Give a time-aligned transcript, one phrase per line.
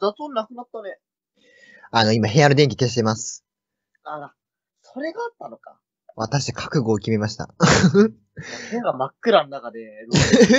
[0.00, 0.98] 雑音なくなったね。
[1.90, 3.44] あの、今部屋の電気消してます。
[4.04, 4.34] あら、
[4.82, 5.78] それがあったのか。
[6.16, 7.54] 私、覚悟を決めました。
[7.92, 8.14] 部
[8.72, 9.80] 屋が真っ暗の中で、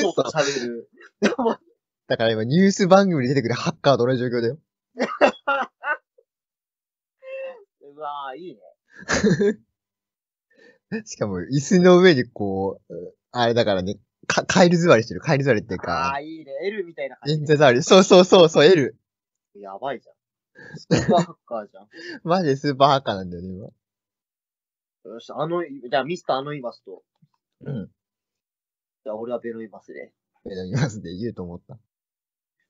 [0.01, 0.89] ロボットと喋る。
[1.21, 1.57] でも、
[2.07, 4.57] だから今、ニュース番組に出てくるハッカーと同じ状況だよ。
[7.81, 8.61] うわぁ、いいね。
[11.05, 12.93] しかも、椅子の上にこう、
[13.31, 15.21] あれだからね、か、カエル座りしてる。
[15.21, 16.51] カエル座りっていうあかあ、、いいね。
[16.63, 17.83] L みたいな感じ演座座り。
[17.83, 18.95] そうそうそう、そう、L。
[19.57, 19.63] で。
[19.63, 20.15] やばいじゃん。
[20.77, 21.87] スーパーハッカーじゃん。
[22.23, 23.69] マジでスーパーハッカーなんだよね、今。
[25.13, 27.03] よし、あの、じゃあミスターあのイマスと、
[27.61, 27.87] うん。
[29.03, 30.13] じゃあ俺はベノイマスで。
[30.45, 31.79] いただきますで言うと思った。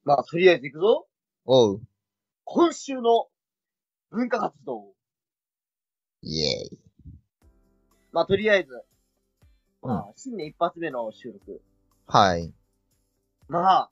[0.03, 1.07] まあ、とりあえず行くぞ。
[1.45, 1.81] おう。
[2.45, 3.29] 今週の
[4.09, 4.93] 文化活動。
[6.21, 6.79] イエーイ。
[8.11, 8.73] まあ、とりあえず、
[9.83, 11.61] うんまあ、新年一発目の収録。
[12.07, 12.53] はい。
[13.47, 13.91] まあ、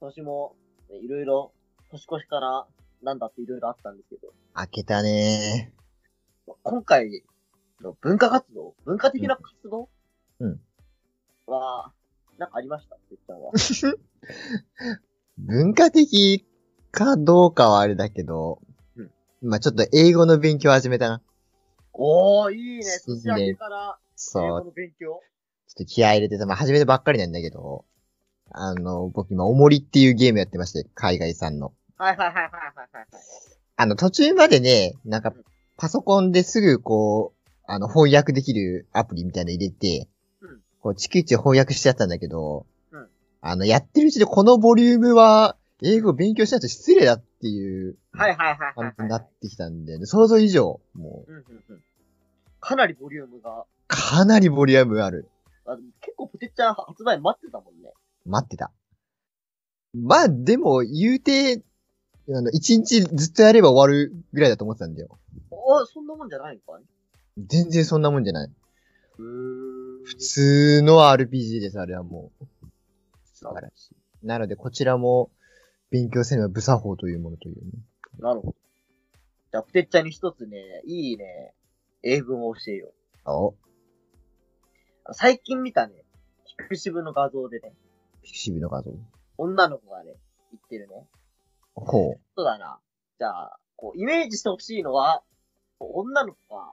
[0.00, 0.56] 今年も、
[0.90, 1.53] ねいろいろ、
[1.94, 2.66] 年越しから、
[3.02, 5.72] なんだっていろいろあったんですけど、開けたね
[6.62, 7.22] 今回
[7.80, 9.88] の文化活動文化的な活動
[10.40, 10.60] うん。
[11.46, 11.92] は、
[12.38, 12.96] なんかありました？
[12.96, 13.52] てっちゃんは。
[13.52, 13.98] ー。
[15.38, 16.46] 文化的
[16.90, 18.60] かどうかはあれだけど、
[18.96, 19.10] うん
[19.42, 21.22] まあちょっと英語の勉強始めたな。
[21.92, 22.82] おー、いいね。
[22.84, 23.98] 新年年明けから、
[24.36, 24.50] 英。
[24.50, 25.20] 語の勉強。
[25.68, 27.84] ちょっと気合い入れてさ、まあ始めたばっかりなんだけど、
[28.50, 31.72] あの、僕今、おもりっていうゲームやってまして、海外産の。
[32.04, 32.50] はいはいはいはいはい
[32.92, 33.06] はい。
[33.76, 35.44] あの、途中までね、なんかうん、
[35.78, 40.08] パソコンですぐこう、あの、翻訳できるアプリみたいなの入れて、
[40.42, 43.08] うんこう、逐一翻訳しちゃったんだけど、うん
[43.40, 51.82] あの、やってるうちでこのボリュームは、英語勉強しないと失礼だっていうはいはいはいなってきたんで、ね、想像以上、もう、うんうんうん。
[52.60, 55.28] かなりボリュームが、かなりボリュームある。
[55.66, 57.90] あ結構ポテッチャー発売待ってたもんね。
[58.26, 58.70] 待ってた。
[59.94, 61.62] まあ、でも、言うて、
[62.28, 65.18] あの、一日ずっとやれば終わるぐらいだと思ってたんだよ。
[65.52, 66.82] あ、そんなもんじゃないのかい？
[67.46, 68.50] 全然そんなもんじゃない。
[69.18, 70.04] うーん。
[70.04, 72.46] 普通の RPG です、あれはもう。
[73.24, 74.26] 素晴らしい。
[74.26, 75.30] なので、こちらも、
[75.90, 77.70] 勉強せねば無作法というものというね。
[78.18, 78.54] なるほど。
[79.52, 81.52] じゃあ、ポテッチャーに一つね、いいね、
[82.02, 82.92] 英文を教えよ
[83.26, 83.30] う。
[83.30, 83.54] お、
[85.12, 86.04] 最近見たね、
[86.46, 87.72] ピクシブの画像でね、
[88.22, 88.92] ピクシブの画像。
[89.36, 90.14] 女の子がね、
[90.52, 91.06] 言ってるね。
[91.74, 92.20] ほう。
[92.36, 92.78] そうだな。
[93.18, 95.22] じゃあ、こう、イメージしてほしいのは、
[95.78, 96.72] 女の子が、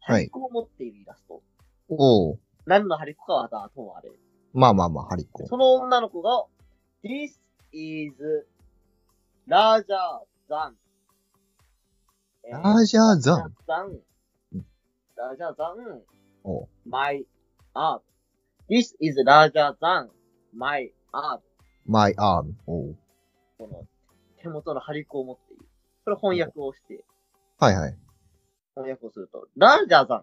[0.00, 1.42] ハリコを持っているイラスト。
[1.88, 2.38] おう。
[2.66, 4.10] 何のハリコかはともあれ。
[4.52, 5.46] まあまあまあ、ハリコ。
[5.46, 6.44] その女の子が、
[7.04, 7.38] This
[7.72, 8.46] is
[9.48, 9.86] larger
[10.48, 10.72] than
[12.44, 13.54] えラージャーザン。
[13.66, 14.00] than
[14.52, 14.66] うん
[15.16, 16.00] larger than
[16.44, 16.68] おう。
[16.86, 17.24] my
[17.74, 18.00] art.
[18.68, 20.08] This is larger than
[20.54, 21.40] my art.
[21.86, 22.54] my arm.
[22.66, 22.96] おう。
[23.58, 23.86] この
[24.42, 25.64] 手元のハリコを持っている。
[26.04, 27.04] これ翻訳をして、
[27.58, 27.96] はいはい。
[28.74, 30.22] 翻訳をすると、larger than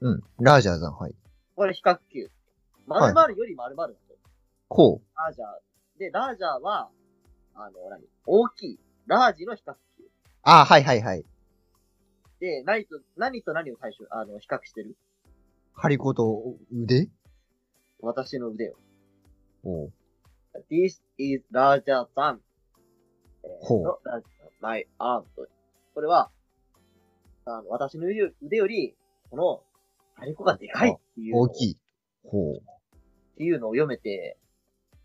[0.00, 0.22] うん。
[0.38, 1.14] ラージャーザン、はい。
[1.56, 2.28] これ比較級。
[2.86, 4.18] 〇〇より〇〇だと。
[4.68, 5.18] こう。
[5.18, 5.48] ラージャー。
[5.98, 6.90] で、ラージャーは、
[7.54, 8.02] あの、何？
[8.26, 8.80] 大きい。
[9.06, 10.04] ラージの比較級。
[10.42, 11.24] あはいはいはい。
[12.40, 14.96] で、何と、何と何を対象、あの、比較してる？
[15.74, 17.08] ハリコと腕？
[18.00, 18.74] 私の腕を。
[19.64, 19.92] おう。
[20.70, 22.38] This is larger than,
[23.44, 24.22] えーほう no, larger than
[24.60, 25.48] my arm と。
[25.94, 26.30] これは、
[27.44, 28.06] あの、私の
[28.42, 28.94] 腕より、
[29.30, 29.62] この、
[30.14, 31.36] ハリコがでかいっていう。
[31.36, 31.76] 大きい。
[32.24, 32.56] ほう。
[32.56, 32.60] っ
[33.36, 34.36] ていうのを読めて、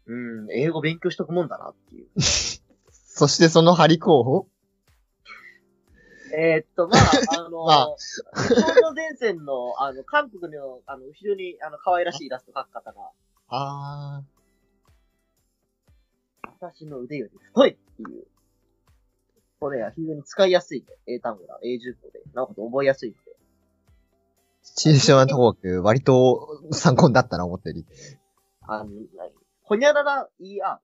[0.07, 2.07] うん、英語勉強しとくもんだなっていう。
[2.91, 4.47] そしてそのハリコを？
[6.37, 13.09] えーっと、まあ、あの、 まあ少女前線の、あの、韓国の、あの、後ろに、あの、可愛らしいイラスト描く方が、
[13.47, 14.21] あ
[16.73, 18.25] 私の腕より太いっていう。
[19.59, 20.85] これは非常に使いやすいね。
[21.07, 21.59] 英単語だ。
[21.63, 22.21] 英熟語で。
[22.33, 23.19] なおかつ覚えやすいので。
[23.31, 23.33] ー。
[24.63, 27.85] シチュエーションはともかく割と参考になったな、思ったより。
[28.67, 29.31] あの、何？
[29.63, 30.77] ほにゃらら ER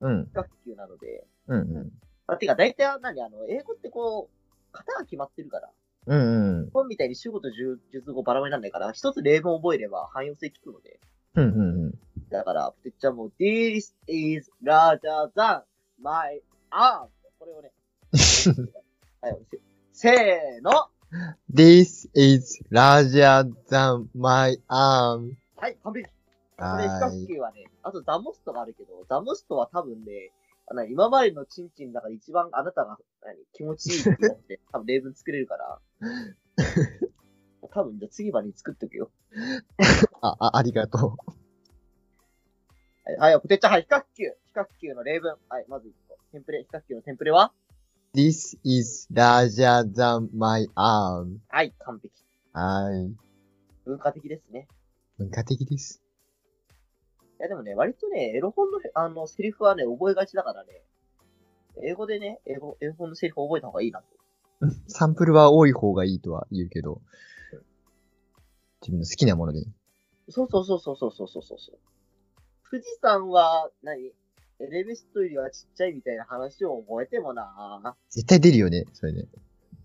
[0.00, 0.30] うん。
[0.32, 1.92] 学級なので、うんうん。
[2.26, 3.22] あ、てか大体何？
[3.22, 5.70] あの、英語ってこう、型が決まってるから、
[6.06, 6.70] うんうん。
[6.70, 10.98] 本みたいに主語と述述語バラバラになんないから、一つ例文覚えれば汎用性効くので。
[11.36, 11.94] うんうんうん。
[12.32, 15.62] だから、プテッチャーも、This is larger than
[16.00, 16.40] my
[16.70, 17.08] arm.
[17.38, 17.70] これをね、
[19.20, 19.60] はい、せ
[19.92, 20.88] せーの
[21.52, 25.34] This is larger than my arm.
[25.56, 26.12] はい、完璧こ
[26.58, 30.32] れ、は比ーい較級はね、あとザモストがあるけど、ザモストは多分ね、
[30.68, 35.80] あの今までのチンチンの中で一番あなたが何気持ちいいって思って、 多分例文作れるから、
[37.70, 39.10] 多分じゃあ次までに作っとくよ。
[40.22, 41.41] あ、あ、ありがとう。
[43.04, 44.24] はい、はい、プテッチャー、はい、比較級。
[44.24, 45.34] 比較級の例文。
[45.48, 46.16] はい、まず一個。
[46.30, 47.52] テンプレ、比較級のテンプレは
[48.14, 51.38] ？This is larger than my arm.
[51.48, 52.14] はい、完璧。
[52.52, 53.12] はい。
[53.84, 54.68] 文化的ですね。
[55.18, 56.00] 文化的です。
[57.40, 60.82] いやでもね、割とね、エロ本の、あの、セリフはね、覚えがちだからね、
[61.82, 64.06] 英語でね、英語、英語のセリフ覚えた方がいいなと。
[64.86, 67.02] サンプルは多い方がいいとは言うけど、
[68.80, 69.64] 自分の好きなもので。
[70.28, 71.78] そうそうそうそうそうそうそうそう。
[72.72, 74.12] 富士山は何、エ
[74.60, 79.26] レベストよりはちっちゃいみたいな話を覚えてもな絶対出るよね、それね。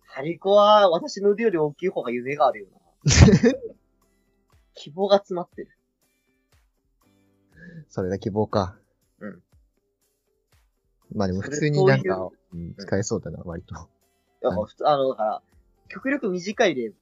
[0.06, 2.80] ハリコは私の腕より大きい方が夢があるよな。
[4.74, 5.72] 希望が詰まってる。
[7.90, 8.80] それが希望か。
[9.20, 9.44] うん。
[11.14, 13.76] まあでも普通になんかう、うん、使えそうだな、割と。
[13.76, 13.78] い
[14.44, 15.42] や、普通、あの、だから、
[15.90, 16.94] 極力短い例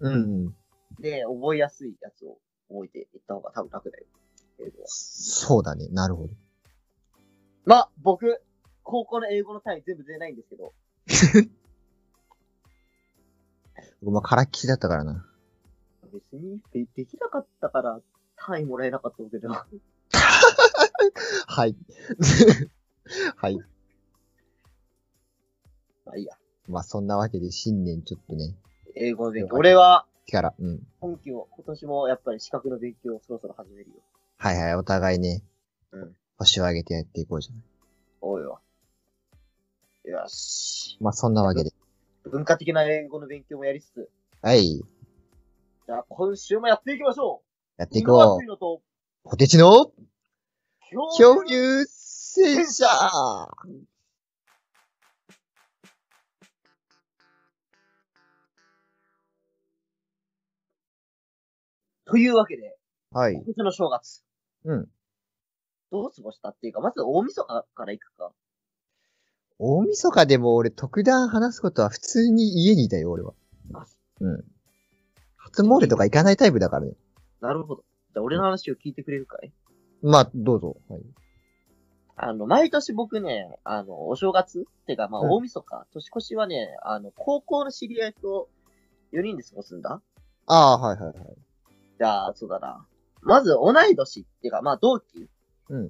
[0.00, 0.18] うんう
[0.48, 0.56] ん。
[1.00, 2.36] で覚えやすいやつを
[2.68, 4.04] 覚えていった方が多分楽だよ。
[4.84, 6.30] そうだね、なるほど。
[7.64, 8.42] まあ、僕、
[8.82, 10.72] 高校の英語の単位全部出ないんですけど、
[14.02, 15.24] 僕もからっきしだったからな。
[16.12, 18.00] 別にでできなかったから
[18.36, 19.66] 単位もらえなかったわけでは。
[21.46, 21.76] はい。
[23.36, 23.56] はい。
[26.04, 26.36] まあいいや。
[26.68, 28.56] まあそんなわけで新年ちょっとね、
[28.94, 29.56] 英語の勉強。
[29.56, 30.86] 俺は、力、うん。
[31.00, 33.96] 本気を、今年もやっぱり資格の勉強をそろそろ始めるよ。
[34.42, 35.40] はいはい、お互いね、
[35.92, 36.16] うん。
[36.36, 37.62] 星を上げてやっていこうじゃない。
[38.22, 38.58] おいわ。
[40.02, 40.98] よし。
[41.00, 41.70] まあそんなわけで。
[42.24, 44.10] 文化的な英語の勉強もやりつつ、
[44.42, 44.78] はい。
[44.78, 47.44] じゃあ今週もやっていきましょ
[47.78, 48.82] うやっていこうのと、
[49.24, 49.30] う。
[49.30, 49.92] ポテチの
[50.90, 52.86] 恐恐竜戦車
[62.06, 62.76] というわけで、
[63.12, 63.44] はい今。
[63.44, 64.24] 年の正月。
[64.64, 64.88] うん。
[65.90, 68.32] どう過ごしたっていうか、まず大晦日から行くか。
[69.58, 73.34] 大晦日でも俺特段話すことは普通に家にいたよ、俺は。
[73.74, 73.86] あ
[74.20, 74.44] うん。
[75.36, 76.92] 初詣とか行かないタイプだからね。
[77.40, 77.84] なるほど。
[78.14, 79.52] じゃあ俺の話を聞いてくれるかい？
[80.02, 80.76] まあ、どうぞ。
[80.88, 81.02] はい。
[82.16, 88.48] あの、毎年僕ね、あの、お正月ってか、まあ、うん大晦日、年越しはね、あの、高校の知り合いと
[89.12, 90.00] 4人で過ごすんだ。
[90.46, 91.16] ああ、はいはいはい。
[91.98, 92.86] じゃあ、そうだな。
[93.22, 95.28] まず、同い年っていうか、まあ、同期
[95.68, 95.88] うん。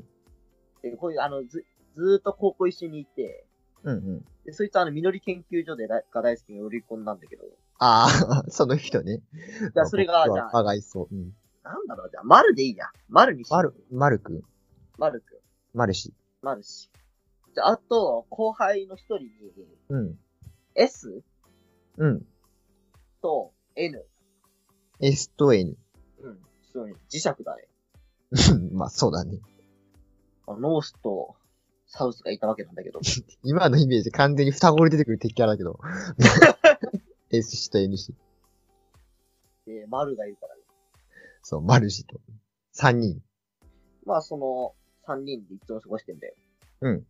[0.83, 1.65] で、こういう、あの、ず、
[1.95, 3.47] ずーっと高校一緒にいて、
[3.85, 4.25] うんうん。
[4.45, 7.45] で、そいつはあの、みのり研究所でだが大好きに乗り込んだんだけど、
[7.79, 9.23] ああ、 その人ね。
[9.75, 11.15] じゃあ、それが、じゃあ、あがいそう。
[11.15, 11.35] うん。
[11.65, 12.87] なんだろう、じゃあ、丸でいいや。
[13.09, 14.43] 丸にしようまる、まるくん？
[14.99, 15.39] 丸くん。
[15.75, 16.15] まるし。
[16.43, 16.91] 丸し。
[17.55, 19.31] じゃあ、あと、後輩の一人に、
[19.89, 20.19] うん。
[20.75, 21.23] S
[21.99, 22.27] うん。
[23.21, 24.05] と N。
[25.01, 25.77] S と N。
[26.21, 26.41] うん。
[26.73, 26.95] そうね。
[27.11, 27.69] 磁石だね。
[28.73, 29.39] まあ、そうだね。
[30.47, 31.37] あノースと
[31.87, 33.01] サウスがいたわけなんだけど。
[33.45, 35.79] 今のイメージ完全に双子で出てくる敵キャラだけど。
[37.31, 38.15] S 氏と N 氏。
[39.67, 40.63] で、丸がいるからね。
[41.43, 42.21] そう、マル氏と。
[42.73, 43.23] 三人。
[44.05, 44.75] まあ、その、
[45.07, 46.35] 三人でいつも過ごしてんだよ。
[46.81, 47.07] うん。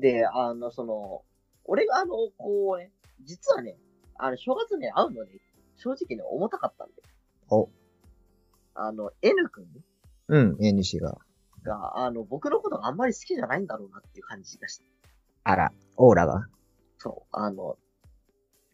[0.00, 1.24] で、あの、その、
[1.64, 3.76] 俺があの、こうね、実はね、
[4.16, 5.40] あの、正月ね、会うのね、
[5.76, 7.02] 正直ね、重たかったんだよ。
[7.50, 7.70] お。
[8.74, 9.66] あの、N 君？
[10.28, 11.16] うん、N 氏が。
[11.64, 14.84] が、あの、僕のことがあんまり好きじゃないんだろうなっていう感じがして。
[15.44, 16.46] あら、オーラが？
[16.98, 17.76] そう、あの、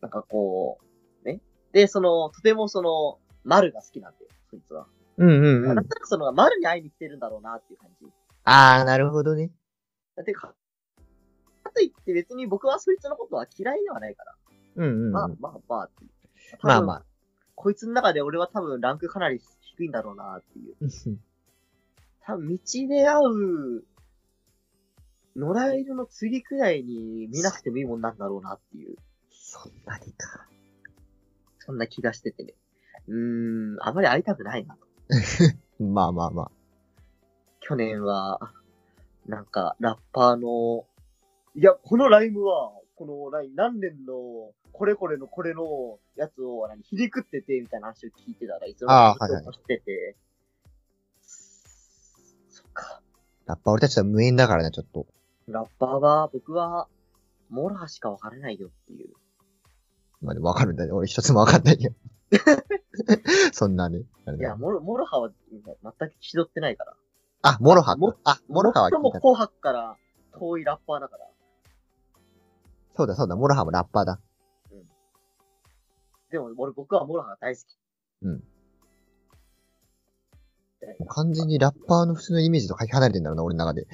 [0.00, 0.78] なんかこ
[1.24, 1.40] う、ね？
[1.72, 4.86] で、その、とてもその、丸が好きなんだよ、そいつは。
[5.18, 5.82] うんうんうんだ。
[5.82, 8.06] からその、丸に会いに来てるんだろうなっていう感じ。
[8.44, 9.50] あー、なるほどね。
[10.16, 10.54] だってか、
[11.62, 14.34] かといって別に僕はそいつのことは嫌いではないから。
[14.76, 15.12] うんうんうん。
[15.12, 16.04] まあまあまあって
[16.62, 17.04] まあまあ。
[17.54, 19.40] こいつの中で俺は多分ランクかなり
[19.80, 21.18] 低いんだろうなっていう。
[22.22, 23.84] 多分道で会う、
[25.36, 28.96] 野良犬の釣りくらいに見なくてもいいもんなんだろうなっていう。
[29.30, 30.46] そんなにか。
[31.60, 32.54] そんな気がしててね。
[33.08, 34.86] うーん、あまり会いたくないなと。
[35.82, 36.50] まあまあまあ。
[37.60, 38.52] 去年は、
[39.26, 40.84] なんか、ラッパーの、
[41.54, 50.16] いや、このライムは、この何年の、これこれのこれのやつを、何、ひりくってて、みたいな話を聞いてたら、いつもあーはいはいしてて、
[52.50, 53.00] そっか。
[53.46, 55.06] やっぱ俺たちとは無縁だからね、ちょっと。
[55.48, 56.88] ラッパーは、僕は、
[57.48, 59.14] モラハしかわからないよっていう。
[60.20, 60.92] まあでもわかるんだね。
[60.92, 61.92] 俺一つもわかんないよ。
[63.52, 64.00] そんなね。
[64.00, 66.94] いや、モロ、モロハは全く気取ってないから。
[67.40, 67.96] あ、モロハ。
[68.24, 69.96] あ、 MOROHA は最も紅白から
[70.38, 71.29] 遠いラッパーだから。
[72.96, 74.20] そうだそうだ、 MOROHA もラッパーだ。
[76.30, 77.64] でも、俺、僕は MOROHA が大好き。
[78.22, 78.44] うん。
[81.08, 83.86] 完全にラッパーの普通のイメージとかけ離れてんだろうな、俺の中で。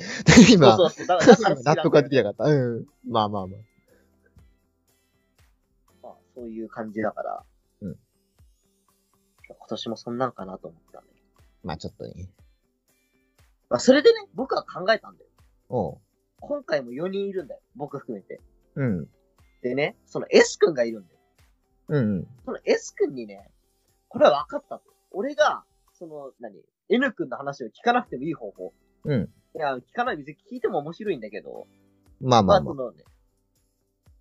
[0.52, 1.06] 今、そうそうそう。
[1.06, 2.44] だから、だから好きなんだよラップができなかった。
[2.52, 2.86] うん。
[3.08, 3.60] まあまあまあ。
[6.02, 7.42] まあ、そういう感じだから。
[7.80, 7.98] うん。
[9.48, 11.06] 今年もそんなんかなと思ったね。
[11.64, 12.28] まあちょっとね。
[13.68, 15.30] まあ、それでね、僕は考えたんだよ。
[15.68, 15.98] おう。
[16.40, 17.60] 今回も4人いるんだよ。
[17.74, 18.40] 僕含めて。
[18.76, 19.08] うん。
[19.62, 21.20] でね、その S 君がいるんだよ。
[21.88, 22.26] うん。
[22.44, 23.50] その S 君にね、
[24.08, 24.82] これは分かったと。
[25.10, 28.72] 俺が、その、何 ?N 君の話を聞かなくてもいい方法。
[29.04, 29.28] うん。
[29.54, 31.66] いや、聞かない、別に聞いても面白いんだけど、
[32.20, 32.74] まあまあまあ。
[32.74, 33.04] そのね、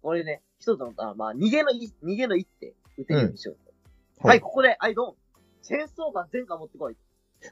[0.01, 3.57] 俺ね、一つの、あまあ、逃げのい、逃げの一手、打てるようにしよう
[4.21, 4.27] と。
[4.27, 5.15] はい、ここで、はい、ドン
[5.61, 6.97] チェーンソーマン全巻持ってこい。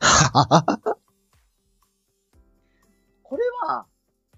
[3.23, 3.87] これは、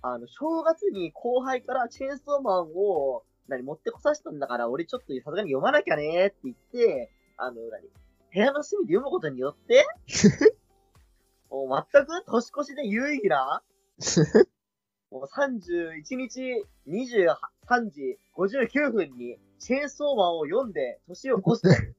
[0.08, 7.88] あの、正月に後輩からチェーンソーマンを、何、持ってこさせたんだから、俺ちょっとさすがに読まなきゃねーって言って、あの、何、
[8.32, 9.84] 部屋の隅で読むことによって、
[11.50, 13.64] もう全く年越しで有意義な、
[15.10, 21.95] もう31日23時59分にチェーンソーマンを読んで年を越す。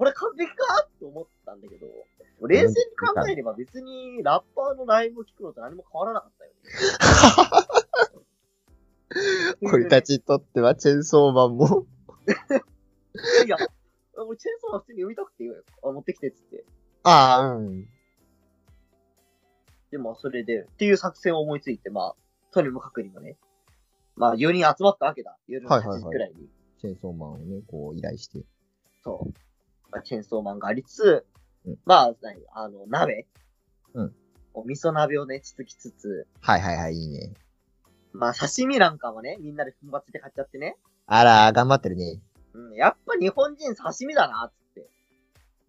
[0.00, 0.64] これ完璧か？
[0.86, 1.86] って思ったんだけど、
[2.48, 6.52] 冷静に考えれば別にラッパーのライブを聞くのと何も変わらなかったよ
[9.60, 9.68] ね。
[9.70, 11.84] 俺たちにとってはチェーンソーマンも。
[13.44, 13.58] いや、
[14.16, 15.62] 俺チェーンソーマン普通に読みたくて言うよ。
[15.82, 16.64] あ持ってきてっつって。
[17.02, 17.86] ああ、うん。
[19.90, 23.36] でもそれで、っていう作戦を思いついて、まあ、とにもかくにもね。
[24.16, 25.36] まあ4人集まったわけだ。
[25.46, 26.48] 夜の8時くらいに。
[26.80, 28.42] チェーンソーマンをね、こう依頼して。
[29.04, 29.49] そう。
[29.90, 31.26] まあ、チェーンソーマンがありつつ、
[31.66, 33.26] うんまあ、何あの、鍋
[33.94, 34.14] うん。
[34.54, 37.32] お味噌鍋をね、つつきつつ、はいはいはい、いいね。
[38.12, 40.76] まあ、刺身なんかもね、みんなで奮発で買っちゃってね。
[41.06, 42.20] あら、頑張ってるね。
[42.54, 44.88] うん、やっぱ日本人刺身だな、つって。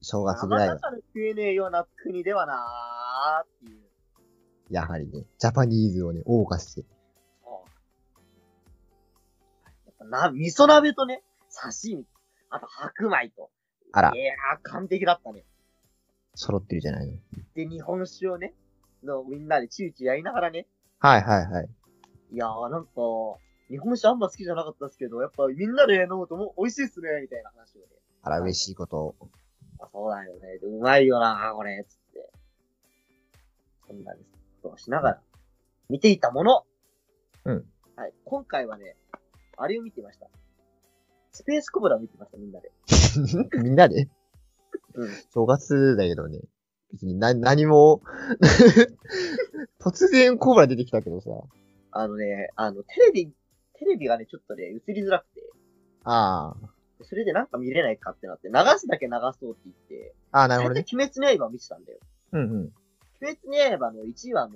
[0.02, 0.76] 正月ぐらいは。
[0.76, 3.82] 生魚食えねえような国ではなーっていう。
[4.72, 6.86] やはりね、ジャパニーズをね、謳歌して。
[7.44, 7.70] そう
[9.86, 12.06] やっぱな、味噌鍋とね、刺身、
[12.50, 13.52] あと白米と。
[13.94, 15.44] あらい、やー、完璧だったね。
[16.36, 17.14] 揃ってるじゃないの。
[17.56, 18.54] で、日本酒をね、
[19.04, 20.68] のみんなでチューチューやりながらね、
[21.00, 21.70] はいはいはい。
[22.32, 22.92] いやー、なんか、
[23.70, 27.88] 日本酒あんま好きじゃなかったですけど、やっぱみんなで飲むともう美味しいっすね、みたいな話をね。
[28.22, 29.16] あら、嬉しいこと。
[29.80, 30.60] あそうだよね。
[30.60, 32.32] でうまいよな、これ、つって。
[33.88, 34.30] そんなです。
[34.62, 35.22] ことをしながら、
[35.90, 36.64] 見ていたもの。
[37.46, 37.66] うん。
[37.96, 38.14] はい。
[38.24, 38.96] 今回はね、
[39.58, 40.28] あれを見てました。
[41.32, 42.72] スペースコブラを見てました、みんなで。
[43.64, 44.08] みんなで
[44.94, 45.10] うん。
[45.34, 46.42] 正月だけどね。
[46.92, 48.02] 別にな、何も、
[49.80, 51.30] 突然コブラ出てきたけどさ。
[51.92, 53.34] あのね、あの、テレビ、
[53.74, 55.42] テレビがね、ちょっとね、映りづらくて、
[56.04, 56.70] ああ。
[57.04, 60.86] それでなんか見れないかってなって、流すだけ流そうって言って、ああ、なるほどね。
[60.92, 62.00] 鬼滅の刃を見てたんだよ。
[62.34, 62.74] うんうん。
[63.22, 64.56] 鬼滅の刃の1話の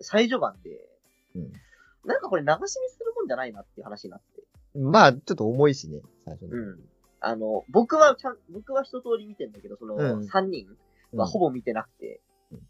[0.00, 0.88] 最序盤で、
[1.34, 1.52] うん
[2.06, 4.78] なんかこれ流し見するもんじゃないなっていう話になって。
[4.78, 6.52] まあ、ちょっと重いしね、最初に。
[6.52, 6.80] うん。
[7.26, 10.66] あの、僕はちゃん、僕は一通り見てんだけど、そのうん3人
[11.12, 12.60] はほぼ見てなくて、うん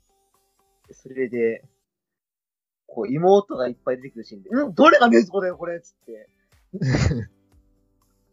[0.90, 1.64] それで、
[2.86, 6.28] こう妹がいっぱい出てくるシーンで、うん、どれがネズコだよ、これつって。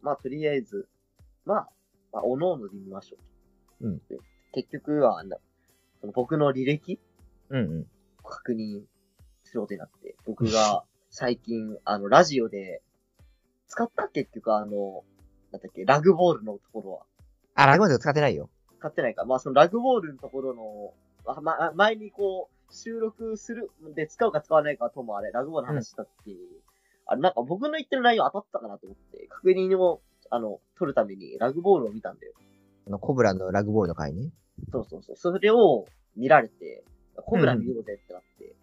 [0.01, 0.89] まあ、とりあえず、
[1.45, 1.69] まあ、
[2.11, 3.17] まあ、おのおので見ましょ
[3.81, 3.87] う。
[3.87, 4.19] うんで。
[4.53, 5.37] 結局は、な
[6.01, 6.99] その僕の履歴
[7.49, 7.87] うんうん。
[8.23, 8.83] 確認
[9.43, 12.81] することになって、僕が最近、あの、ラジオで、
[13.67, 15.03] 使った結局あの、
[15.51, 17.05] なんだっけ、ラグボールのところは。
[17.55, 18.49] あ、ラグマンド使ってないよ。
[18.79, 19.25] 使ってないか。
[19.25, 20.93] まあ、そのラグボールのところの、
[21.41, 26.31] ま前にこう、収録する、で使うか使わないかともあれ、ラグボールの話したって
[27.05, 32.33] あれ、なんか僕の言ってる内容当たったかなと思って、確認を、あの、取るためにラグボールを見たんだよ。
[32.87, 34.31] あの、コブラのラグボールの回ね。
[34.71, 35.15] そうそうそう。
[35.17, 36.83] それを見られて、
[37.17, 38.55] コブラ見ようぜってなって、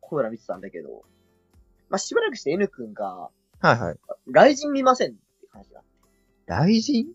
[0.00, 1.04] コブラ見てたんだけど、
[1.88, 3.96] まあ、しばらくして N 君が、はいはい。
[4.26, 5.20] 雷神見ませんって
[5.52, 5.87] 話があって。
[6.48, 7.06] 雷神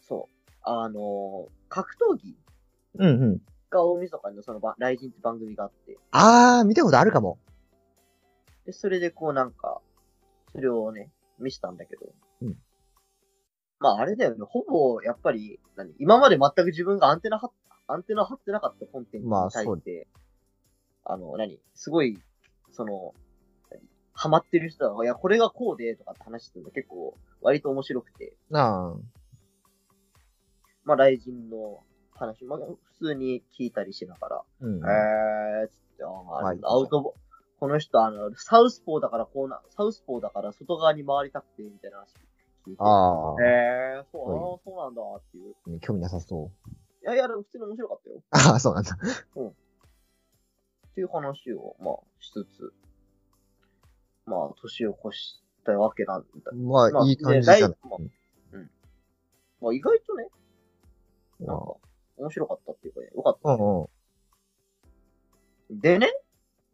[0.00, 0.52] そう。
[0.62, 2.36] あのー格闘技？
[2.98, 3.40] うんうん。
[3.70, 7.38] が大晦日のそのば雷神って番組があって、あー、見たことあるかも。
[8.66, 9.80] で、それでこうなんか、
[10.52, 12.12] それをね、見せたんだけど。
[12.42, 12.58] うん。
[13.80, 15.94] まああれだよね、ほぼ、やっぱり、何？
[15.98, 17.50] 今まで全く自分がアンテナ張っ、
[17.86, 20.06] アンテナ張ってなかったコンテンツにまあ対して、
[21.04, 21.58] あの、何？
[21.74, 22.18] すごい、
[22.70, 23.14] その、何
[24.14, 28.94] ハマってる人は、いや、これがこうで、とかって話してるの結構、割と面白くて、なあ。
[30.84, 31.82] まあ、雷神の
[32.14, 34.78] 話、まあ、普通に聞いたりしながら、うん。
[34.78, 37.14] えー、つって、あーはいアウトボ、
[37.58, 42.14] この人、あの、サウスポーだからこうな、サウスポーだから外側に回りたくて、みたいな話
[42.66, 42.82] 聞いて。
[42.82, 43.42] ああ。
[43.42, 45.80] へえー、そう、はいあーそうなんだっていう。
[45.80, 46.50] 興味なさそ
[47.02, 48.22] やいや、でも普通に面白かったよ。
[48.30, 48.92] ああ、そうなんだ。
[48.92, 48.94] っ
[50.94, 52.72] ていう話を、まあ、しつつ、
[54.26, 56.52] まあ、年を越したわけなんだ。
[56.52, 57.60] まあ、まあいい感じじゃない。
[57.60, 57.96] でだいまあ
[58.52, 58.70] うん。
[59.60, 60.28] まあ、意外とね、
[61.40, 61.74] なんか、
[62.16, 63.80] 面白かったっていうかね、よかっうんうん。
[63.80, 65.80] うん。
[65.80, 65.88] た。
[65.88, 66.12] でね、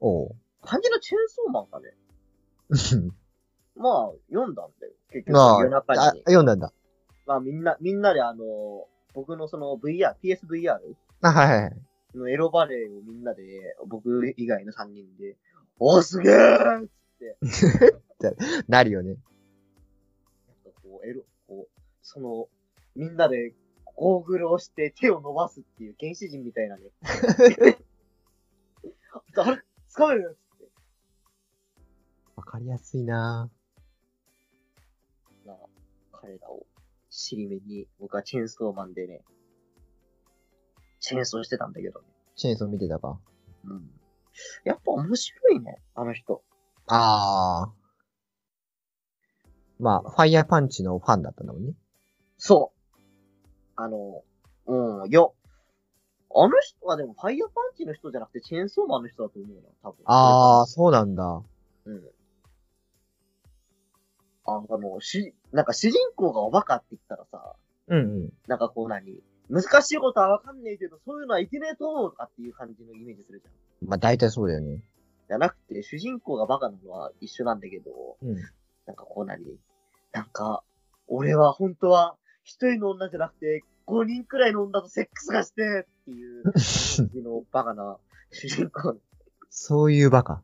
[0.01, 0.37] おう。
[0.63, 1.95] 漢字のチェーンソーマンがね、
[3.77, 4.93] まあ、読んだんだよ。
[5.11, 6.21] 結局、まあ、夜中あに。
[6.21, 6.73] 読んだんだ。
[7.27, 8.45] まあ、みんな、みんなであの、
[9.15, 10.79] 僕のその VR、PSVR
[11.23, 11.73] あ、はいはいはい。
[12.15, 13.43] のエロバレーをみんなで、
[13.87, 15.37] 僕以外の3人で、
[15.79, 18.37] おーすげーっつって、
[18.69, 19.11] なるよね。
[19.11, 19.17] なん
[20.73, 22.49] かこう、エロ、こう、その、
[22.95, 23.55] みんなで
[23.97, 26.91] ゴーグルをして手を伸ばすっていう原始人みたいなね。
[29.37, 29.63] あれ？
[29.91, 30.71] 掴めるよっつって。
[32.37, 33.51] わかりやすいな
[35.45, 35.57] な
[36.13, 36.67] 彼らを
[37.11, 39.23] 尻目に、僕はチェーンソーマンでね、
[41.01, 42.07] チェーンソーしてたんだけどね。
[42.37, 43.19] チェーンソー見てたか。
[43.65, 43.91] うん。
[44.65, 46.43] やっぱ面白いね、あの人。
[46.89, 47.73] ああ。
[49.79, 51.73] まあ、ファイヤーパンチのファンだったんだもんね。
[52.37, 53.01] そう。
[53.77, 54.23] あの、
[54.67, 60.03] うん、いや、あの人はでも、ファイヤーパンチの人じゃなくて、チェーンソーマンの人だと思うな、多分。
[60.05, 61.43] ああ、そうなんだ。
[61.85, 62.03] うん。
[64.47, 67.55] あ、あの、し、なんか主人公がおバカって言ったらさ、
[67.89, 68.33] うんうん。
[68.47, 73.51] なんかこう何難しいことはわかんねえけど、そういうのはいけねえと思うとかっていう感じのイメージするじゃ
[73.87, 73.89] ん。
[73.89, 74.83] まあ、大体そうだよね。
[75.29, 78.37] じゃなくて、主人公がバカなのは一緒なんだけど、うん。
[78.87, 79.45] なんかこう何
[80.13, 80.63] なんか、
[81.07, 86.45] 俺は本当は一人の女じゃなくて、5人くらいの女とセックスがしてっていう、
[87.23, 87.99] のバカな
[88.33, 88.97] 主人公の、
[89.51, 90.43] そういうバカ。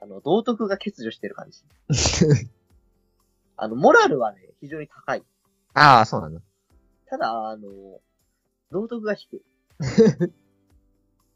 [0.00, 1.64] あの、道徳が欠如してる感じ。
[3.56, 5.24] あの、モラルはね、非常に高い。
[5.74, 6.40] ああ、そうなんだ。
[7.08, 8.00] ただ、あの、
[8.70, 9.42] 道徳が低い。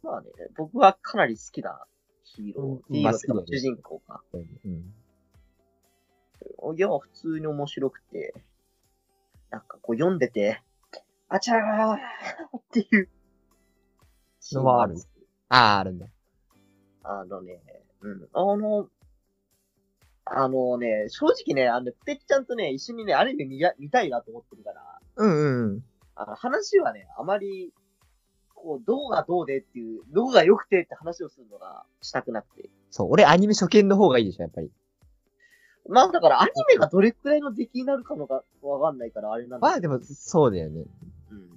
[0.02, 1.84] まあね、僕はかなり好きな
[2.24, 2.66] ヒーロー。
[2.66, 4.22] うんヒーローっていうかまあ好きだよね主人公か。
[4.34, 4.38] う
[6.68, 6.76] ん。
[6.76, 8.34] いや、普通に面白くて、
[9.50, 10.62] なんかこう読んでて、
[11.28, 11.94] あちゃー
[12.58, 13.08] っていう。
[14.52, 14.96] のはある
[15.48, 16.06] ああ、あるんだ。
[17.02, 17.60] あのね、
[18.00, 18.28] うん。
[18.32, 18.88] あの、
[20.24, 25.84] あのね、正直ね、あの、プテッちゃんとね、一緒にね、アニメ見や見たいなと思ってるから、うんうんうん。
[26.14, 27.72] あの、話はね、あまり、
[28.62, 32.68] こう、どうがどうでっていう、どうが良くてって話をするのがしたくなくて。
[32.90, 34.70] そう、俺アニメ初見の方がいいでしょ、やっぱり。
[35.88, 40.84] まあ、だからアニメがどれくらいの出来になるかのかわかんないから、あれなんだけまあでも、そうだよね。
[40.84, 40.90] ど。
[41.30, 41.48] うん。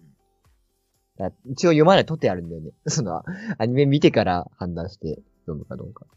[1.18, 2.72] だ一応読まないとってあるんだよね。
[2.88, 3.24] その、
[3.58, 6.08] アニメ見てから判断して読むかどうか。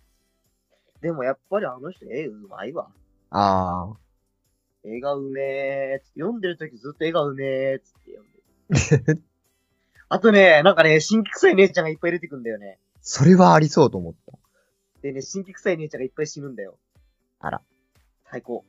[1.00, 2.88] でもやっぱりあの人絵うまいわ。
[3.30, 3.96] ああ。
[4.82, 6.02] 絵がうめえ。
[6.14, 7.80] 読んでるときずっと絵がうめえ。
[7.80, 9.22] つって読んでる。
[10.08, 12.78] あとね、なんかね、新規臭い姉ちゃんがいっぱい出てくんだよね。
[13.00, 14.38] それはありそうと思った。
[15.02, 16.78] でね、新規臭い姉ちゃんがいっぱい死ぬんだよ。
[17.40, 17.62] あら。
[18.30, 18.64] 最高。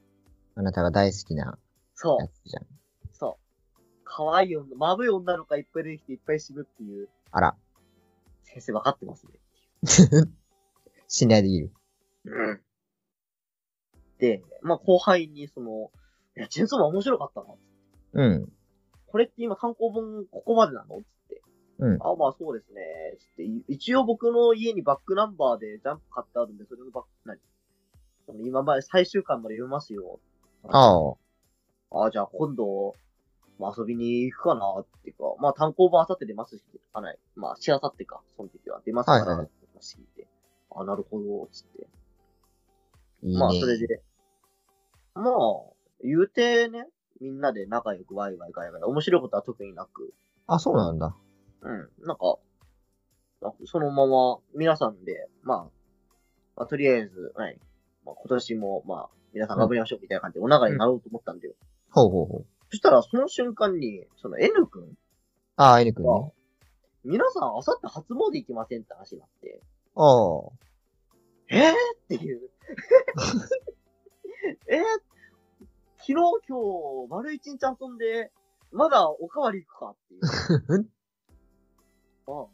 [0.55, 1.57] あなたが大好きな
[1.93, 2.21] そう。
[2.21, 2.65] やつじゃん。
[3.13, 3.37] そ
[3.75, 3.81] う。
[4.03, 7.09] 可愛い女、まぶい女の子がいっぱい出てきていっぱい死ぬっていう。
[7.31, 7.55] あら。
[8.43, 9.33] 先生分かってますね。
[11.07, 11.71] 信頼できる。
[12.25, 12.61] うん。
[14.17, 15.91] で、まあ、後輩にその、
[16.35, 17.55] いや、チェーンソーマン面白かったな。
[18.13, 18.51] うん。
[19.07, 21.01] これって今単行本ここまでなの？
[21.79, 21.97] うん。
[22.01, 22.81] あ、まあそうですね。
[23.19, 27.39] つって、い一応僕の家にバックナンバーでジャンプ買ってあるんで、それのバック、何？
[28.25, 30.19] その今まで最終巻まで読みますよ。
[30.69, 31.15] あ
[31.91, 32.05] あ。
[32.05, 32.95] あ、じゃあ今度、
[33.59, 36.63] まあ遊びに行くかなっていうか、まあ単行本あさって出ますし、
[36.93, 37.19] あ、ない。
[37.35, 39.49] まあしあさってか、その時は出ますから、はいはい
[40.71, 41.87] あ、なるほど、つって。
[43.23, 43.39] いいね。
[43.39, 44.01] まあそれで、
[45.15, 45.33] まあ、
[46.03, 46.87] 言うてね、
[47.19, 50.13] みんなで仲良くワイワイガヤガヤ、面白いことは特になく、
[50.45, 51.15] あ、そうなんだ。
[51.61, 52.37] うん、なんか、
[53.65, 55.63] そのまま皆さんで、まあ、
[56.55, 57.59] まあ、とりあえず、はい、
[58.05, 61.53] まあ、今年も、まあ、皆さん頑張りましょうみたいな感じでお流れになろうと思ったんだよ。
[61.91, 62.45] ほうほうほう。
[62.69, 64.97] そしたら、その瞬間に、その N 君
[65.55, 66.33] ああ、N 君がね。、
[67.03, 69.61] 皆さん、あさって初詣行きませんって話になって、
[69.95, 70.51] ああ。
[71.49, 71.75] えーっ
[72.07, 72.49] ていう。
[74.67, 74.83] えー、
[75.97, 78.31] 昨日、今日、丸一日遊んで、
[78.71, 80.89] まだおかわり行くかっていう。
[82.27, 82.47] ああ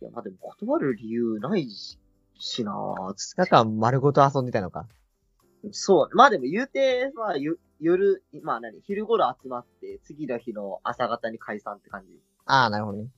[0.00, 1.98] いや、まあでも断る理由ないし
[2.38, 4.86] しなぁ、つってだから丸ごと遊んでたのか。
[5.72, 6.16] そう。
[6.16, 12.20] まあでも言うて、まあゆ夜、まあ何、昼頃集まって、次の日の朝方に解散って感じ。
[12.46, 13.08] ああ、なるほどね。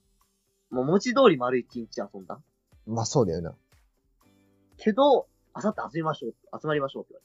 [0.71, 2.41] もう文字通り丸一日遊んだ。
[2.87, 3.55] まあそうだよな。
[4.79, 7.23] けど、あさって集めましょう、集まりましょうって言わ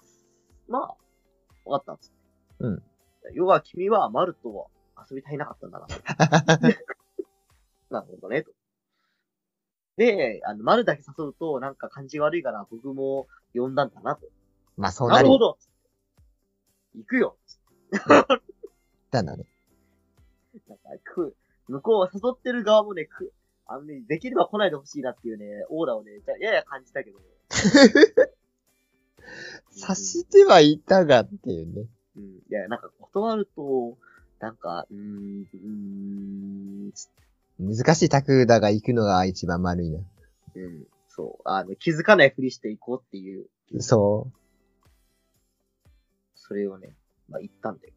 [0.00, 0.18] れて。
[0.68, 2.16] まあ、わかったっつって。
[2.60, 2.82] うん。
[3.34, 4.66] 要は君は丸とは
[5.08, 5.86] 遊び足りなかったんだな。
[7.90, 8.52] なるほどね、と。
[9.96, 14.26] で、あの、丸だけ誘うと、なんか感じ悪いから僕も呼んだんだなと。
[14.76, 15.58] まあそうなるなるほど
[16.94, 17.36] 行くよ
[19.10, 19.44] だなね。
[20.68, 21.34] なんか、く、
[21.68, 23.32] 向こうは誘ってる側もね、く、
[23.66, 27.18] あのね、できれば来ないでほしいなっていうね、オーラをね、じゃやや感じたけど。
[29.70, 31.86] 察してはいたがっていうね。
[32.16, 32.24] うん。
[32.24, 33.96] いや、なんか断ると、
[34.40, 37.08] なんか、うーん、うーん、つ
[37.58, 39.98] 難しいタだが行くのが一番丸いな。
[40.54, 41.42] うん、そう。
[41.44, 43.46] あの、気づかないふりしていこうっていう、
[43.80, 44.28] そ
[46.34, 46.94] それをね、
[47.28, 47.92] まあ言ったんだよ。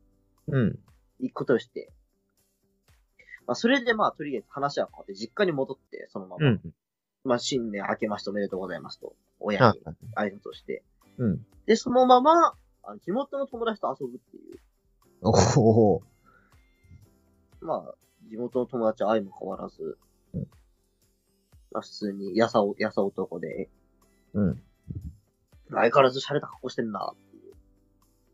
[0.47, 0.57] う。
[0.57, 0.79] うん。
[1.19, 1.91] 行くことをして。
[3.47, 6.47] まあそれでまあとりあえず話は変わって実家に戻って、そのまま。
[6.47, 6.61] うん。
[7.23, 9.79] まあ新年明けましておめでとうございますと、親あに
[10.15, 10.83] 挨拶をして。
[11.17, 11.45] うん。
[11.65, 14.59] で、そのまま、あの地元の友達と遊ぶっていう。
[15.23, 16.01] おお。
[17.61, 17.95] まあ、
[18.31, 19.97] 地元の友達は相も変わらず、
[20.33, 20.47] うん
[21.73, 23.69] まあ普通に、やさお、やさ男で、
[24.33, 24.61] うん。
[25.69, 27.53] 相変わらず洒落た格好してんなっていう。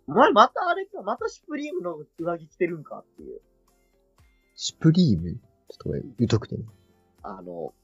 [0.07, 3.41] お前またあれか、またシュプリームの上着着てるんかっていう。
[4.55, 5.33] シュプリーム？
[5.33, 5.37] ちょ
[5.75, 6.63] っとこれ、言うとくてね。
[7.21, 7.75] あの、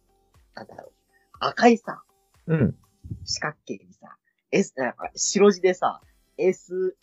[0.55, 0.91] なんだろう。
[1.39, 2.01] 赤いさ、
[2.47, 2.75] うん。
[3.23, 4.17] 四角形にさ、
[4.51, 6.01] S、なんか白字でさ、
[6.39, 6.93] SE、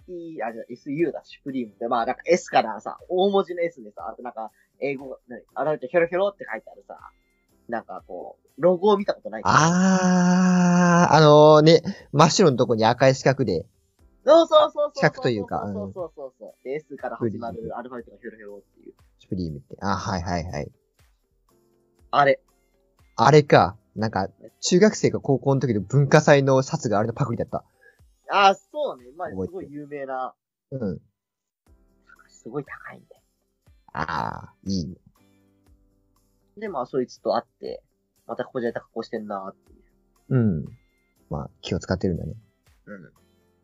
[0.45, 6.99] あ、じゃあ SU だ、シュプリームって、まあなんか S からさ、大文字の S でさ、あとなんか、英語、何あられてヒョロヒョロって書いてあるさ、
[7.69, 13.67] なんかこう、ロゴを見たことないあー、あのー、ね、真っ白のとこに赤い四角で、
[14.25, 14.93] そうそうそうそう。
[14.97, 16.65] 四角というかそうそうそうそう。
[16.65, 18.95] で S から始まるアルファベットがヒョロヒョロっていう。
[19.19, 19.77] シュプリームって。
[19.81, 20.71] あ、はいはいはい。
[22.11, 22.41] あれ。
[23.17, 23.77] あれか。
[23.97, 24.29] なんか、
[24.61, 27.65] 中学生か高校の時の文化祭のシャツがあれのパクリだった。
[28.31, 29.07] あ、そうね。
[29.17, 30.35] まあ、すごい有名な、
[30.71, 31.01] うん。
[32.29, 33.20] すごい高いんだよ。
[33.93, 34.97] あー、いいね。
[36.57, 37.83] で、まあ、そいつと会って、
[38.27, 40.37] またここじゃた格好してんなーっていう。
[40.37, 40.65] うん。
[41.31, 42.35] まあ、気を使ってるんだね。
[42.87, 43.13] うん。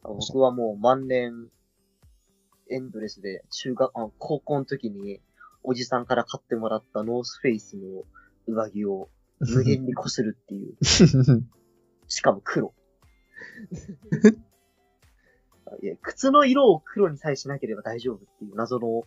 [0.02, 1.48] 僕はもう万年、
[2.70, 5.20] エンドレスで、中学、あ高校の時に、
[5.62, 8.04] おじさんから買ってもらったノースフェイスの
[8.46, 9.08] 上着を
[9.40, 10.76] 無限に擦るっていう。
[12.08, 12.72] しかも黒。
[15.82, 19.02] いや、靴の色を黒にさえしなければ大丈夫っていう謎の、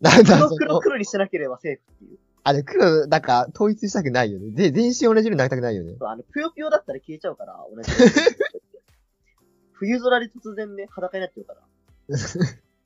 [0.00, 2.18] なんだ、そ黒黒の、黒にしなければセーフっていう。
[2.42, 4.50] あれ、黒、なんか、統一したくないよね。
[4.50, 5.94] で、全身同じ色になりたくないよね。
[5.98, 7.90] そうあの、ぷよぷよだったら消えちゃうから、同じ。
[9.72, 11.62] 冬空で突然ね、裸になってるから。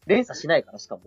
[0.06, 1.02] 連鎖しないから、しかも。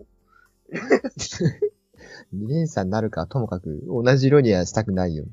[2.32, 5.24] 二 連鎖になるか、ともかく、同じ色にはしたくないよ。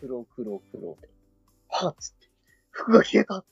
[0.00, 1.08] 黒黒黒で。
[1.68, 2.28] はっつって。
[2.70, 3.44] 服が消えた。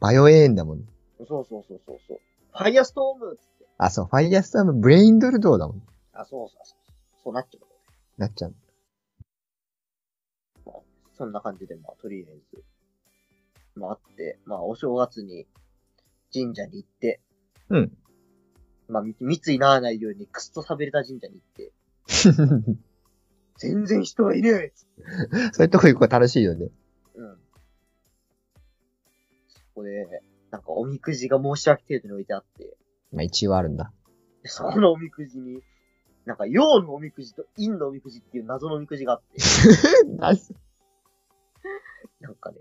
[0.00, 0.88] バイオエーンだもん。
[1.18, 2.18] そうそうそうそうそう。
[2.52, 3.53] ファイアストームっつって。
[3.78, 5.82] あ、そう、ファイアスタームブレインドルドーだもん。
[6.12, 7.22] あ、そうそうそう。
[7.24, 8.20] そうなっちゃう。
[8.20, 8.54] なっちゃう。
[11.16, 12.64] そんな感じで、まあ、とりあえず、
[13.76, 15.46] まあ、あって、まあ、お正月に
[16.32, 17.20] 神社に行って、
[17.70, 17.92] うん。
[18.88, 21.72] まあ、み密にならないようにくっそ喋れた神社に行って、
[23.58, 24.72] 全然人はいねえ
[25.52, 26.68] そういうとこ行くの楽しいよね。
[27.14, 27.38] うん。
[29.48, 30.06] そこで、
[30.50, 32.76] なんかおみくじが申し訳程度に置いてあって、
[33.14, 33.92] まあ一応あるんだ。
[34.42, 35.62] でそこのおみくじに、
[36.26, 39.38] なんか陽のおみくじと陰のおみくじっていう謎のおみくじがあって、
[40.16, 40.32] な
[42.20, 42.58] なんかね、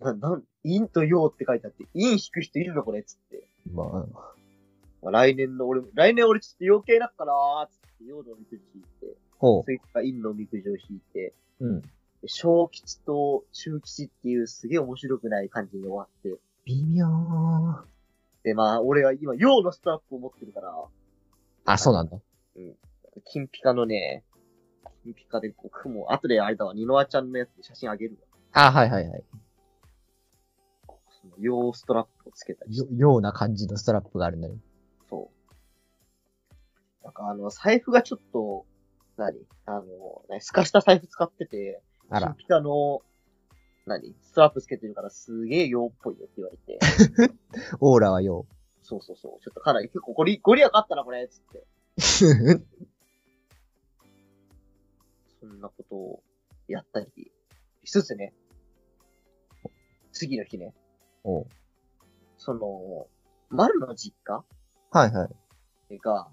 [0.00, 3.46] な、なん、陰と陽って書いてあって、陰引く人いるのこれっつって。
[3.72, 3.86] まあ、
[5.02, 11.66] まあ、来年の俺、来年俺ちょっと余計だからーっつって陽のおみくじ引いて、ほそいつが陰のおみくじを引いて、う。
[11.66, 11.80] うん。
[11.80, 11.88] で
[12.28, 17.06] 小吉と中吉っていうすげえ面白くない感じに終わって、微妙。
[18.44, 20.72] で、まあ、俺は今、陽のストラップを持ってるから、
[21.64, 22.18] あ、そうなんだ。
[23.24, 24.22] 金ピカのね、
[25.02, 28.18] 金ピカでこう雲、後であれだわ、ニノアちゃんのやつで写真あげる
[28.52, 29.24] あ、はいはいはい。
[30.86, 30.94] わ。
[31.22, 34.56] その陽ストラップをつけたりしような感じのストラップがあるんだね。
[35.08, 35.30] そ
[36.52, 37.04] う。
[37.04, 38.66] なんかあの、財布がちょっと、
[39.16, 39.38] 何？
[39.64, 39.82] あの、
[40.28, 40.40] 何？
[40.42, 41.80] 透かした財布使ってて、
[42.10, 42.36] あら金。
[42.36, 43.00] ピカの、
[43.86, 44.14] 何？
[44.22, 46.78] ストラップつけてるからすげえ陽っぽいよって言われて、
[47.80, 48.46] オーラはよ
[48.82, 51.58] そうそうそう、ちょっとかなり結構ゴリ、ゴリラかったなこれ、つって。
[51.58, 51.64] う。
[55.40, 56.22] そんなことを
[56.68, 57.32] やったり
[57.84, 58.34] しつつね、
[60.12, 60.74] 次の日ね、
[61.22, 61.46] おう
[62.38, 63.06] その、
[63.50, 64.44] 丸の実家
[64.90, 65.28] はいは
[65.90, 65.98] い。
[65.98, 66.28] が、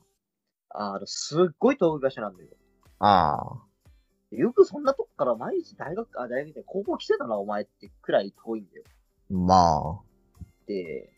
[0.70, 2.50] あの、すっごい遠い場所なんだよ。
[3.00, 3.71] ああ。
[4.32, 8.84] よくそんなとこから毎日大学、あ、大学で高校来てたな、お前ってくらい遠いんだよ。
[9.30, 10.46] まあ。
[10.68, 11.10] で、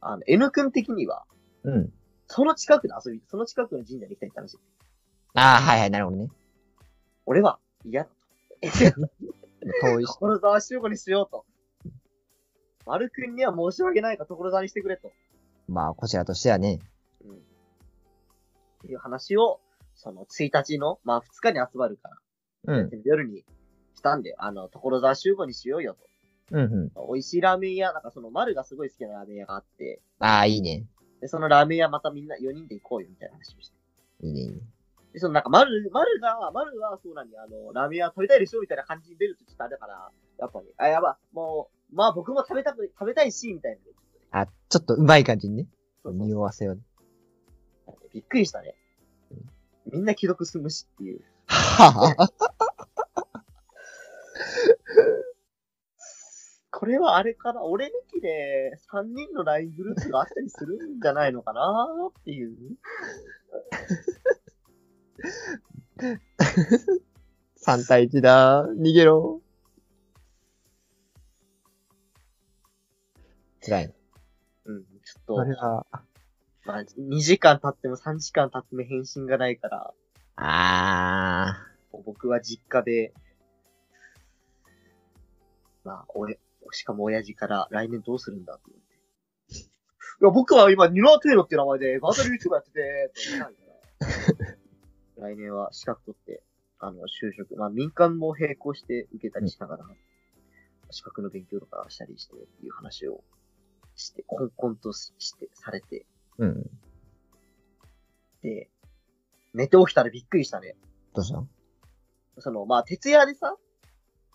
[0.00, 1.24] あの、N 君的には、
[1.62, 1.92] うん。
[2.26, 4.58] その近くで遊び、その近くの神社に行きたいって話。
[5.34, 6.30] ああ、はいはい、なるほどね。
[7.26, 8.16] 俺は嫌だと。
[9.82, 10.12] 遠いし。
[10.12, 11.44] 所沢集合にしようと。
[12.86, 15.12] 丸くんには申し訳ないが所沢にしてくれと。
[15.68, 16.80] まあ、こちらとしてはね。
[17.24, 17.36] うん。
[17.36, 17.38] っ
[18.82, 19.60] ていう話を、
[19.96, 22.10] その1日の、まあ2日に集まるか
[22.66, 22.90] ら、うん。
[23.04, 23.44] 夜に
[23.94, 25.96] したんで、あの、所沢集合にしようよ
[26.52, 26.90] うんうん。
[26.90, 27.06] と。
[27.12, 30.84] 美味しいラーメン屋、なんかその丸がすごい好きなラーメン屋があって、ああ、いいね。
[31.20, 34.26] で、そのラーメン屋またみんな4人で行こうよみたいな話をして。
[34.26, 34.60] いいね、いいね。
[35.12, 43.78] で、そのなんか、丸、丸が、丸はそうなんに、あの、ラーメン屋食べたいでしょみたいな感じに出るとちょっとあれだから、やっぱり、あ、やば、もう、まあ僕も食べたく、食べたいし、みたい
[44.30, 44.40] な。
[44.42, 45.66] あ、ちょっとうまい感じにね。
[46.02, 46.82] そうそう匂わせようね。
[48.12, 48.74] びっくりしたね。
[49.92, 51.20] みんな既読すむしっていう。
[51.46, 52.30] はぁ。
[56.70, 57.62] これはあれかな？
[57.64, 62.10] 俺抜きで3人の LINE グループがあったりするんじゃないのかな？
[62.10, 62.54] っていう。
[67.64, 68.66] 3対1だ。
[68.66, 69.40] 逃げろ。
[73.64, 73.94] 辛い。
[74.66, 75.86] うん、ちょっと、あれは、
[76.66, 79.94] まあ、2時間経っても3時間経っても返信がないから、
[80.34, 81.56] あ
[82.04, 83.14] 僕は実家で、
[85.84, 86.40] まあ、おえ、
[86.72, 89.62] しかも親父から来年どうするんだって言われて。
[89.62, 93.60] いや、僕は今、ニノアトゥエロっていう名前で、ガータル YouTube やってて、と言えないか
[95.16, 95.28] ら。
[95.30, 96.42] 来年は資格取って、
[96.80, 99.86] あの、就職、まあ民間も並行して受けたりしながら、
[100.90, 103.22] 資格の勉強とかしたりして、っていう話を
[103.94, 106.15] して、コンコンとして、されて、ー。
[106.38, 106.70] うん。
[108.42, 108.68] で、
[109.54, 110.76] 寝て起きたらびっくりしたね。
[111.14, 111.42] どうした
[112.38, 113.56] その、まあ、徹夜でさ、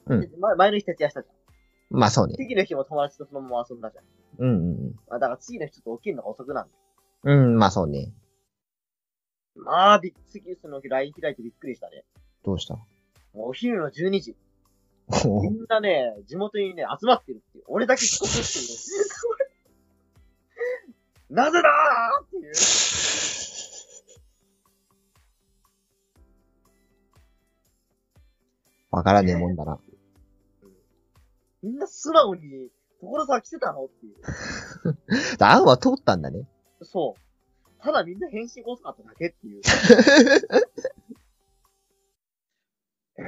[0.07, 1.97] うんま前の日徹夜したじゃん。
[1.99, 2.33] まあそうね。
[2.35, 4.05] 次の日も友達とそのまま遊んだじゃん。
[4.39, 6.69] うんうんまあ、だから次の日ちょっと起きるのが遅くなる。
[7.23, 7.53] うん。
[7.53, 8.11] うん、まあそうね。
[9.55, 12.03] まあ、びっ次その日 LINE 開いてびっくりしたね。
[12.43, 12.77] どうした？
[13.33, 14.35] お昼の12時。
[15.25, 17.65] おみんなね、地元にね、集まってるっていう。
[17.67, 18.45] 俺だけ遅刻っていう。
[21.31, 22.53] なぜだーっていう。
[28.91, 29.79] わからねえもんだな。
[31.63, 34.15] みんな素直に、所沢来てたのっていう。
[35.39, 36.45] 案は通ったんだね。
[36.81, 37.21] そう。
[37.81, 39.61] ただみんな返信遅かっただけっていう。
[43.17, 43.21] え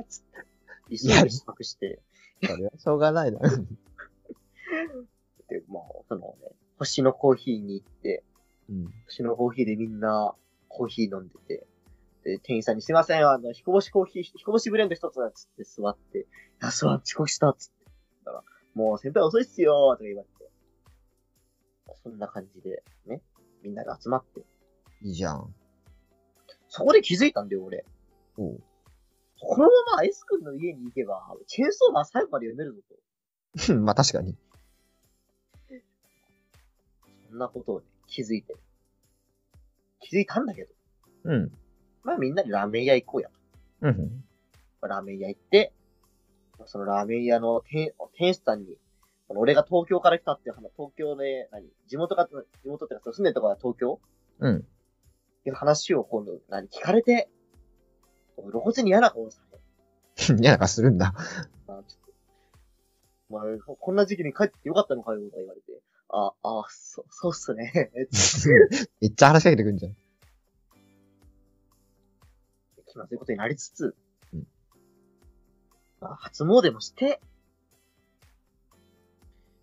[0.00, 0.46] ーつって。
[0.88, 2.00] 急いで支度して。
[2.44, 3.40] それはしょうがないな。
[5.48, 8.24] で、まあ、そのね、星のコーヒーに行って、
[8.68, 8.94] うん。
[9.06, 10.34] 星のコーヒーでみんな
[10.68, 11.66] コーヒー飲んでて、
[12.24, 16.24] で、店員さんにすいません、あの、彦星コーヒー、彦星ブレンド一つだっつって座って、い
[16.60, 17.84] や、そう、遅刻したっつって。
[18.24, 20.50] だから、もう先輩遅いっすよーとか言われて。
[22.02, 23.22] そんな感じで、ね、
[23.62, 24.40] みんなが集まって。
[25.02, 25.54] いいじゃん。
[26.68, 27.84] そこで気づいたんだよ、俺。
[28.36, 28.62] おう
[29.40, 32.80] このまま S 君の家に行けば、チェーンソーマン最後まで読めるぞ
[33.66, 33.74] と。
[33.80, 34.36] まあ確かに。
[37.34, 38.54] そんなことをね、気づいて。
[39.98, 40.68] 気づいたんだけど。
[41.24, 41.50] うん。
[42.04, 43.28] まあみんなでラーメン屋行こうや
[43.80, 44.22] うん。
[44.80, 44.86] と。
[44.86, 45.72] ラーメン屋行って、
[46.66, 48.78] そのラーメン屋の店店主さんに、
[49.26, 54.00] 俺が東京から来たっていう話、東京で、何地元か、地元ってか、住んでるところは東京
[54.38, 54.56] うん。
[54.58, 54.60] っ
[55.42, 57.28] ていう話を今度、何聞かれて、
[58.36, 59.58] 露骨に嫌な顔され。
[60.38, 61.14] 嫌な顔するんだ。
[61.66, 62.06] まあ、ちょっ
[63.28, 65.82] と、まあ、こんな時期に帰ってよかったのかよ、とか言われて。
[66.08, 67.90] あ、あ、そ、 そうっすね。
[69.00, 69.96] めっちゃ話しかけてくんじゃん。
[72.86, 73.96] 気まずいことになりつつ、
[74.32, 74.46] うん
[76.00, 77.20] まあ、初詣もして、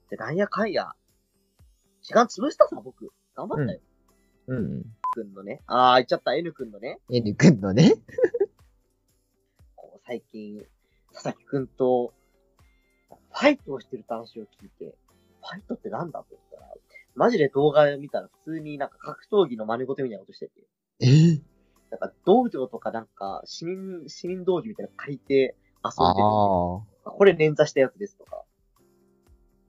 [0.09, 0.93] で、なんやかんや、
[2.01, 3.13] 時間潰したさ、僕。
[3.35, 3.79] 頑張ったよ。
[4.47, 4.83] うん。
[5.13, 5.61] くんのね。
[5.67, 6.99] あー、言っちゃった、N くんのね。
[7.09, 7.93] N くんのね？
[9.75, 10.65] こう、最近、
[11.13, 12.13] 佐々木くんと、
[13.09, 16.73] ファイトをしてる話を聞いて、ファイトってなんだと言ったら、
[17.15, 20.51] マジで動画見たら普通になんか格闘技の真似事みたいなことしてて、
[21.01, 21.41] えー、
[21.91, 26.25] なんか道場とかなんか市民、市民道場みたいなの借りて遊んでる。
[27.03, 28.43] あこれ捻挫したやつですとか。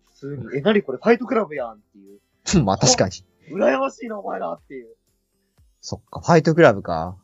[0.05, 2.21] 普通に、え、なにこれファイトクラブやんっていう。
[2.55, 2.59] あ。
[2.63, 3.13] まあ確かに。
[3.51, 4.95] 羨ましいな、お前らっていう。
[5.81, 7.19] そっか、ファイトクラブか。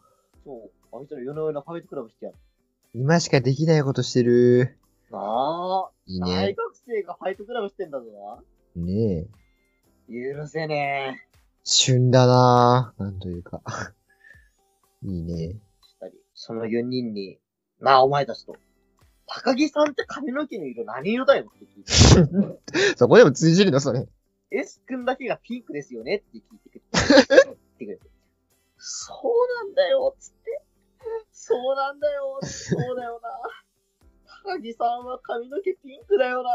[0.44, 0.96] そう。
[0.98, 2.38] あいつら夜の夜なファイトクラブしてやる。
[2.94, 4.78] 今しかできないことしてる。
[5.10, 6.54] なあ、いい大ね。
[6.54, 8.06] 学生がファイトクラブしてんだぞ
[8.76, 8.82] な。
[8.82, 9.26] ね
[10.10, 10.34] え。
[10.34, 11.28] 許せねえ。
[11.64, 13.02] 旬だなぁ。
[13.02, 13.62] なんというか。
[15.04, 15.60] いいね。
[15.82, 17.38] したり、その4人に、
[17.80, 18.56] なあ、お前たちと。
[19.26, 22.96] 高木さんって髪の毛の色何色だよって聞いて。
[22.96, 24.08] そこでも通じるの、それ。
[24.50, 26.80] S 君だけがピンクですよねって聞いてく
[27.80, 28.00] れ て。
[28.78, 30.62] そうなんだよ、つって。
[31.30, 33.28] そうなんだよ、そうだよな。
[34.48, 36.50] 高木さんは髪の毛ピンクだよな。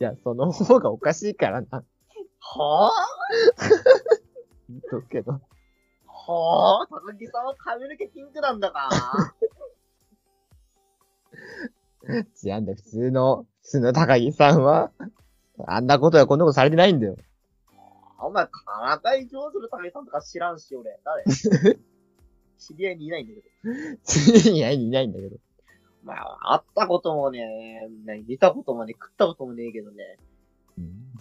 [0.00, 1.84] いや、その方がおかしいからな。
[2.40, 3.70] はぁ
[4.68, 5.32] 言っとくけど。
[5.32, 8.90] はぁ高木さんは髪の毛ピンクなんだか
[12.44, 14.90] 違うんだよ、普通の、普通の高木さんは、
[15.68, 17.16] あんなことやこんなことされてないんだよ。
[18.20, 20.98] お前、からかい上手の高木さんとか知らんし、俺。
[21.04, 21.78] 誰
[22.58, 23.98] 知り合いにいないんだけど。
[24.02, 25.36] ついに会いにいないんだけど。
[26.08, 30.16] まあ、会ったこともね、ね見たこともね、食ったこともねえけどね。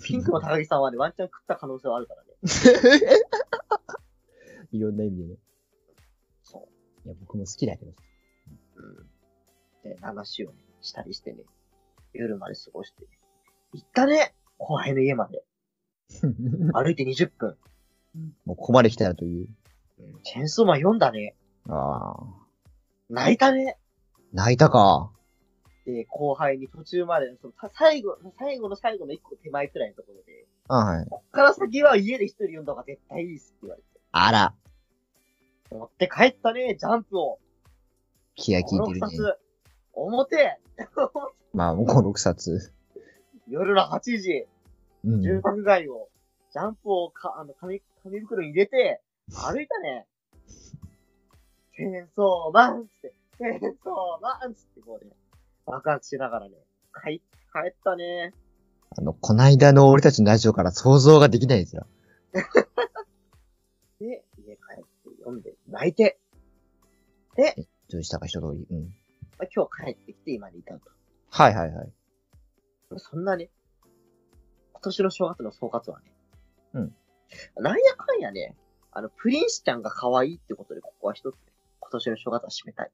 [0.02, 2.30] ピンクの高木さんはね、ワンチャン食った可能性はあるからね。
[4.72, 5.36] いろんな意味でね。
[6.44, 6.70] そ
[7.06, 7.92] いや、僕も好きだけど。
[7.92, 7.96] う。
[9.84, 9.94] うん。
[9.94, 11.44] で、話をね、したりしてね、
[12.14, 13.10] 夜まで過ごして、ね、
[13.74, 15.44] 行ったね後輩の家まで。
[16.74, 17.58] 歩いて20分。
[18.46, 19.50] もうここまで来たらという。
[20.00, 21.36] うん、チェーンソーマン読んだね。
[21.68, 22.24] ああ。
[23.10, 23.78] 泣いたね。
[24.34, 25.12] 泣いたか。
[25.86, 31.06] で、後輩に途中まで、そのた最後、最後の最後の一個手前くらいのところで、あはい。
[31.10, 33.88] こっから先は家で一人読んだ方が絶対いいっすって言われて。
[34.12, 34.54] あら。
[35.72, 37.40] 持って帰ったね、ジャンプを。
[38.36, 39.00] 気が利いて5、6るね。
[39.00, 39.38] 冊。
[39.94, 40.60] 表
[41.54, 42.74] まあ、もう5、6冊。
[43.48, 44.46] 夜の8時、
[45.06, 45.22] うん。
[45.22, 46.10] 住宅街を、
[46.52, 50.06] ジャンプをか、あの、紙、紙袋に入れて、歩いたね。
[51.76, 55.12] チェーンソーマンつって、チェーンソーマンつってこうね、
[55.66, 56.56] 爆発しながらね、
[56.94, 58.34] 帰、帰ったね。
[58.98, 61.86] あの、こないだの俺たちのラジオから想像ができないですよ。
[64.00, 66.20] で、家帰って読んで、泣いて、
[67.90, 68.66] どうしたか一通り？
[68.70, 68.86] うん。
[69.38, 70.82] まあ、今日帰ってきて今に至る
[71.30, 71.94] はいはいはい。
[72.90, 72.98] と。
[72.98, 73.50] そんなね、
[74.74, 76.12] 今年の正月の総括はね、
[76.74, 76.96] うん。
[77.58, 78.56] なんやかんやね、
[78.92, 81.42] あの、プリンスちゃんが可愛いってことで、ここは一つね、
[81.80, 82.92] 今年の正月は締めたい。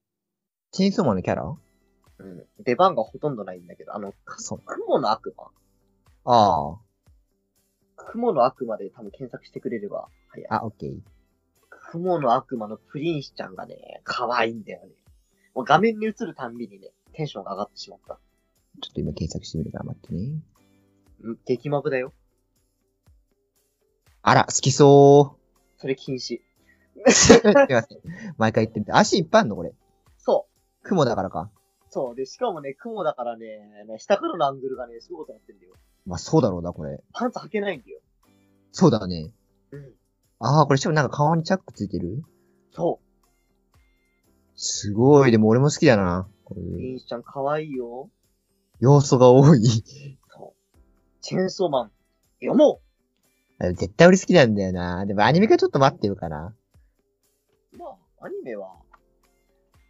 [0.74, 1.44] チェーンソーマンのキャラ？
[1.44, 2.46] うん。
[2.64, 4.12] 出番がほとんどないんだけど、あの。
[4.66, 5.52] 雲の悪魔。
[6.26, 6.80] あ
[7.96, 10.48] 雲の悪魔で多分検索してくれれば早い。
[10.50, 10.56] あ。
[10.62, 11.00] あ、オッケー。
[11.92, 14.94] 雲の悪魔のプリンスちゃんがね、可愛いんだよね。
[15.54, 18.20] もう画面に映るたんびにね、テンションが上がってしまった。
[18.82, 20.42] ちょっと今検索してみるから待ってね。
[21.22, 22.14] うん、激マブだよ。
[24.24, 25.38] あら、好きそ
[25.78, 26.40] それ禁止。
[27.06, 27.12] う。
[27.12, 28.00] すいません。
[28.38, 28.92] 毎回言ってみて。
[28.92, 29.72] 足いっぱいあんのこれ。
[30.18, 30.48] そ
[30.84, 31.50] 雲だからか。
[31.52, 31.60] う。
[31.90, 32.16] そう。
[32.16, 33.48] で、しかもね、雲だからね、
[33.98, 35.74] 下からのアングルがね、すごいことになってんだよ。
[36.06, 37.02] まあ、そうだろうな、これ。
[37.14, 38.00] パンツ履けないんだよ。
[38.72, 39.32] そうだね。
[39.72, 39.94] うん。
[40.40, 42.24] ああ、これしかもなんか顔にチャックついてる？
[42.72, 43.80] そう。
[44.56, 45.32] すごい。
[45.32, 46.28] でも俺も好きだな。
[46.44, 48.10] こうプいうリンスちゃん可愛いよ。
[48.80, 49.64] 要素が多い。
[49.66, 50.78] そう。
[51.22, 51.92] チェーンソーマン、
[52.42, 52.82] 読も
[53.60, 55.06] 絶対俺好きなんだよな。
[55.06, 56.54] でもアニメ化ちょっと待ってるかな。
[57.74, 57.86] うま
[58.20, 58.76] あ、アニメは、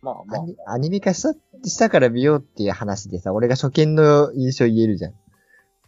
[0.03, 0.37] まあま
[0.67, 1.33] あア、ニメ化した、
[1.67, 5.11] したから見ようっていう話でさ、俺が初見の印象言えるじゃん。
[5.11, 5.17] だ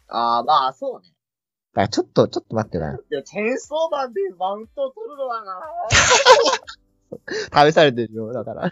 [0.07, 1.15] ああ、まあ、そうね。
[1.75, 2.97] からちょっと、ちょっと待ってよな。
[3.09, 5.61] でも、チェーンソーマンでマウントを取るのはな
[7.69, 8.67] 試されてるよ、だから。
[8.67, 8.71] い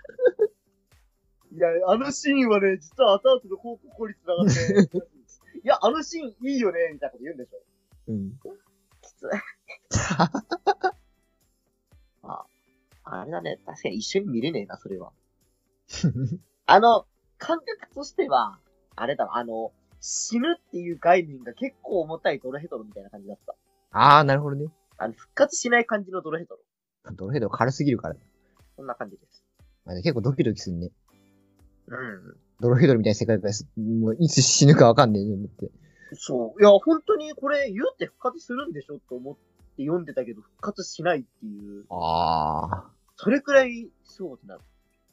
[1.57, 4.45] や、あのシーンはね、実は後々の広告に繋がっ
[4.87, 4.97] て、
[5.63, 7.61] いや、あのシーンいいよね、みたいなこと言うんでしょ。
[8.07, 8.39] うん。
[9.01, 9.25] きつい。
[12.23, 12.45] あ、
[13.03, 15.11] あれだね、確かに一緒に見れねえな、それは。
[16.65, 17.05] あの、
[17.37, 18.59] 感覚としては、
[18.95, 23.55] あれだわ、あの、死ぬっていう概念が結構重たいドロヘドロみたいな感じだった。
[23.91, 24.67] あー、なるほどね。
[24.97, 26.61] あの、復活しない感じのドロヘドロ。
[27.15, 28.15] ドロヘド軽すぎるから。
[28.75, 29.43] そんな感じです。
[29.85, 30.91] まあ結構ドキドキするね。
[31.87, 32.37] うん。
[32.59, 33.67] ドロヘドロみたいな世界です。
[33.77, 35.69] もういつ死ぬかわかんねえよって。
[36.15, 36.61] そう。
[36.61, 39.35] いや、本当にこれ言うって復活するんでしょと思っ
[39.77, 41.85] て読んでたけど、復活しないっていう。
[41.89, 44.61] あそれくらい、そうってなる。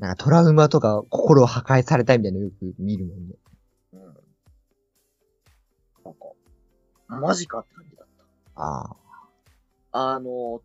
[0.00, 0.02] ー。
[0.02, 3.34] なんかトラウマとか心を破壊されたみたいなのよく見るもんね。
[3.92, 4.00] うん。
[4.02, 4.14] なん
[6.14, 6.20] か、
[7.08, 8.06] マジかって感じだっ
[8.56, 8.62] た。
[8.62, 8.96] あ
[9.92, 10.62] あの、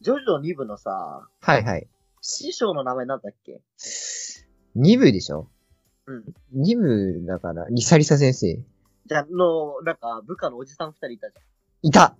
[0.00, 1.52] ジョジョ2部のさ、ー。
[1.52, 1.88] はいはい。
[2.20, 3.60] 師匠の名前なんだっけ
[4.76, 5.48] ？2部でしょ？
[6.06, 6.24] うん。
[6.54, 8.58] ?2 部だから、リサリサ先生。
[9.06, 11.42] じゃあ、の、なんか、部下のおじさん二人いたじゃん。
[11.82, 12.16] いた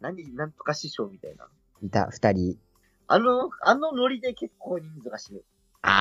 [0.00, 1.48] 何、なんとか師匠みたいな。
[1.82, 2.58] いた、二人。
[3.12, 5.42] あの、あのノリで結構人数が死ぬ。
[5.82, 5.92] あ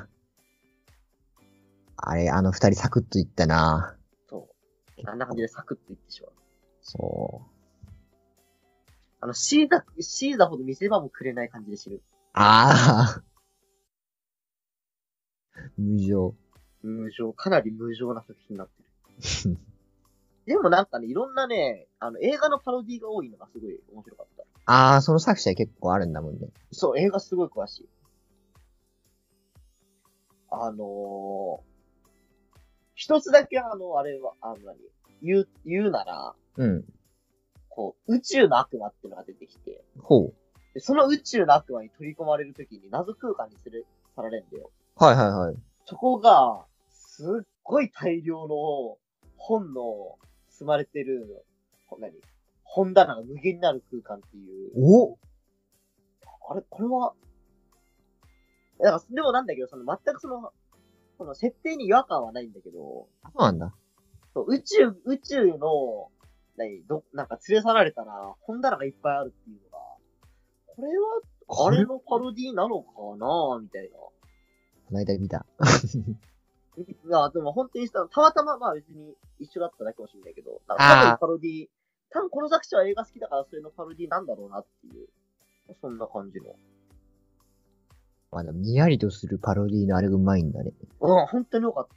[0.00, 0.06] ー。
[1.96, 3.96] あれ、あの二人サクッといったな
[4.28, 4.48] そ
[4.98, 5.02] う。
[5.08, 6.32] あんな感じでサクッといってしまう。
[6.82, 7.46] そう。
[9.20, 12.00] あの、シーザ、シーザほど見せ場もくれない感じで死ぬ。
[12.32, 15.62] あー。
[15.78, 16.34] 無情。
[16.82, 18.82] 無情、かなり無情な作品になって
[19.48, 19.56] る。
[20.46, 24.43] でもなんかね、いろんなね、あの、映画のパロディが多いのがすごい面白かった。
[24.66, 26.48] あー、その作者結構あるんだもんね。
[26.72, 27.88] そう、映画すごい詳しい。
[30.50, 31.60] あのー、
[32.94, 34.78] 一つだけあの、あれは、あの何、
[35.22, 36.84] 言う、言うなら、うん。
[37.68, 40.34] こう、宇宙の悪魔っていうのが出てきて、ほう。
[40.74, 43.86] でその宇宙の悪魔に取り込まれるときに謎空間にする、
[44.16, 44.70] さられるんだよ。
[44.96, 45.56] はいはいはい。
[45.86, 48.98] そこが、すっごい大量の
[49.36, 51.44] 本の積まれてる、
[51.88, 52.12] こ何？
[52.74, 54.72] 本棚が無限になる空間っていう。
[54.76, 55.16] お？
[56.50, 56.62] あれ？
[56.68, 57.14] これは、
[58.80, 60.52] だから、でもなんだけど、その全くその、
[61.16, 63.72] その設定に違和感はないんだけど、そうなんだ。
[64.34, 66.10] そう宇宙、宇宙の、
[66.56, 69.78] 何、ど、なんか連れ去られたら、本棚がいっぱいあるっていうのが、
[70.66, 73.98] これは、あれのパロディなのかなみたいな。
[73.98, 74.12] こ
[74.90, 75.46] の間見た。
[76.76, 81.68] いや、でも本当にさ、たまたままあ別に一緒だっただけかもしれないけど、なんあーかパロディ、
[82.14, 85.08] 多分この作者は映画好きだからそれのパロディなんだろうなっていう、
[85.80, 86.54] そんな感じの。
[88.30, 90.72] まあでも、にやりとするパロディのあれがうまいんだね。
[91.00, 91.94] うん、本当によかった。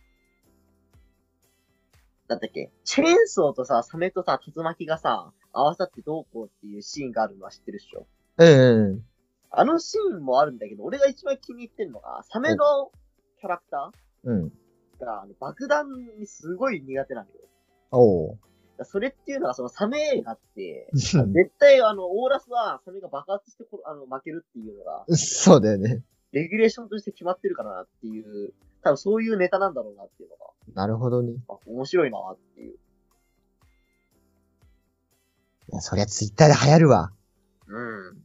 [2.30, 8.06] なんだっけチェーンソーとさ、サメとさ、竜巻がさ、合わさってどうこうっていうシーンがあるのは知ってるっしょ？
[8.38, 9.06] うんうん。
[9.50, 12.92] あのシーンもあるんだけど、俺が一番気に入ってるのが、サメの
[13.40, 13.92] キャラクタ
[14.24, 14.52] うん。
[15.00, 15.86] ーが、爆弾
[16.20, 17.40] にすごい苦手なんだよ。
[17.92, 18.40] おう。
[18.86, 26.04] それっていうのは、そのサメ映画って、うん絶対あの、オーラスはサメが爆発してこあの負けるっていうのが、そうだよね。
[26.32, 28.54] レギュレーションとして決まってるからなっていう、
[28.84, 31.34] 多分そういうネタなんだろうなっていうのが、なるほどね。
[31.66, 32.78] 面白いなっていう。
[35.74, 37.12] や、そりゃツイッターで流行るわ。
[37.68, 38.24] うん。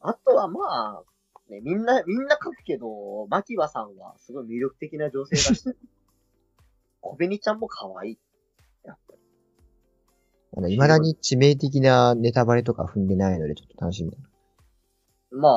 [0.00, 1.02] あとはまあ、
[1.50, 5.64] ね、みんな、みんな書くけど、マキバさんはすごい魅力的な女性だし、
[7.00, 8.18] 小紅ちゃんも可愛い。
[10.56, 10.66] やっぱり。
[10.66, 14.28] あの、未だに致命的なネタバレとか踏んでないので、ちょっと楽しみだな。
[15.30, 15.48] ま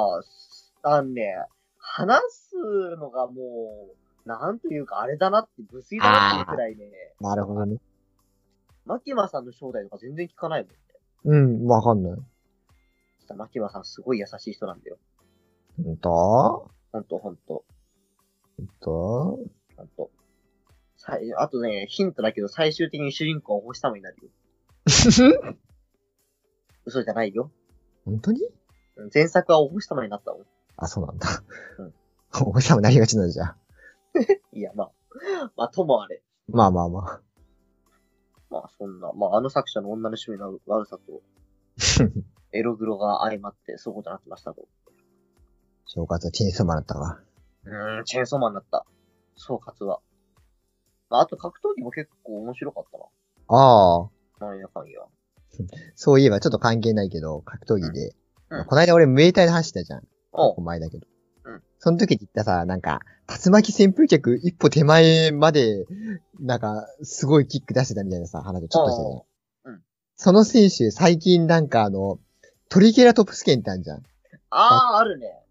[0.84, 1.36] あ、あのね、
[1.78, 2.56] 話す
[2.98, 3.90] のがも
[4.26, 6.92] う、なんというかあれだなって、無粋だなっていうくらいね、
[7.22, 7.78] なるほどね。
[8.86, 10.78] マキマさんの正体とか全然聞かないもんね。
[11.26, 11.36] う
[11.66, 12.20] ん、わかんない。
[13.36, 14.98] マキマさんすごい優しい人なんだよ。
[15.84, 17.66] ほんとほんとほんと。
[18.58, 19.40] ほんと
[19.76, 20.10] ほんと。
[21.38, 24.30] あとね、ヒントだけど最終的に主人公は星様になるよ。
[26.86, 27.52] 嘘じゃないよ。
[28.06, 28.42] 本当に？
[28.98, 30.46] うん前作はお星様になったもん。
[30.78, 31.28] あ、そうなんだ。
[31.78, 31.94] うん。
[32.48, 33.56] お前さんもなりがちなんじゃん。
[34.58, 34.92] いや、まあ、
[35.56, 36.22] まあ、ともあれ。
[36.48, 37.22] まあまあま
[38.50, 41.22] まあ、そんな、まあ、あの作者の女の趣味の悪さと、
[42.02, 42.04] あ。
[42.54, 44.68] エログロが相まって、そうことになってましたと。
[45.86, 47.20] 正月はチェーンソーマンだったわ。
[47.66, 48.86] うーん、チェーンソーマンになった。
[49.36, 50.00] 総括は。
[51.10, 52.98] まあ、あと格闘技も結構面白かった
[53.56, 54.10] ああ。
[55.96, 58.08] そういえばちょっと関係ないけど、格闘技で。
[58.08, 60.04] うんうんこの間俺ムエタイで走ったじゃん。
[60.32, 61.06] おお前だけど。
[61.44, 65.86] うんその時に言ったさ、なんか、竜巻旋風脚一歩手前まで、
[66.40, 69.74] なんか、すごいキック出してたみたいなさ、話をちょっとしたじゃん。
[69.74, 69.82] うん
[70.16, 72.20] その選手、最近なんかあの、
[72.70, 74.04] トリケラトプス剣ってあるじゃん。
[74.50, 75.44] あー、あるね。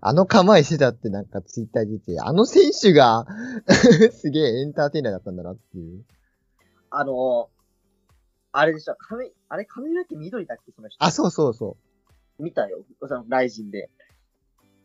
[0.00, 3.26] あの構えしてたってなんかツイッターで出て、あの選手が、
[4.12, 6.04] すげえエンターテイナーだったんだなっていう。
[6.90, 7.46] あのー、
[8.52, 10.72] あれでしょ、髪、あれ髪の毛緑だっけ？
[10.72, 11.02] その人。
[11.02, 11.76] あ、そうそうそ
[12.38, 12.42] う。
[12.42, 12.84] 見たよ。
[13.00, 13.90] その、ライジンで。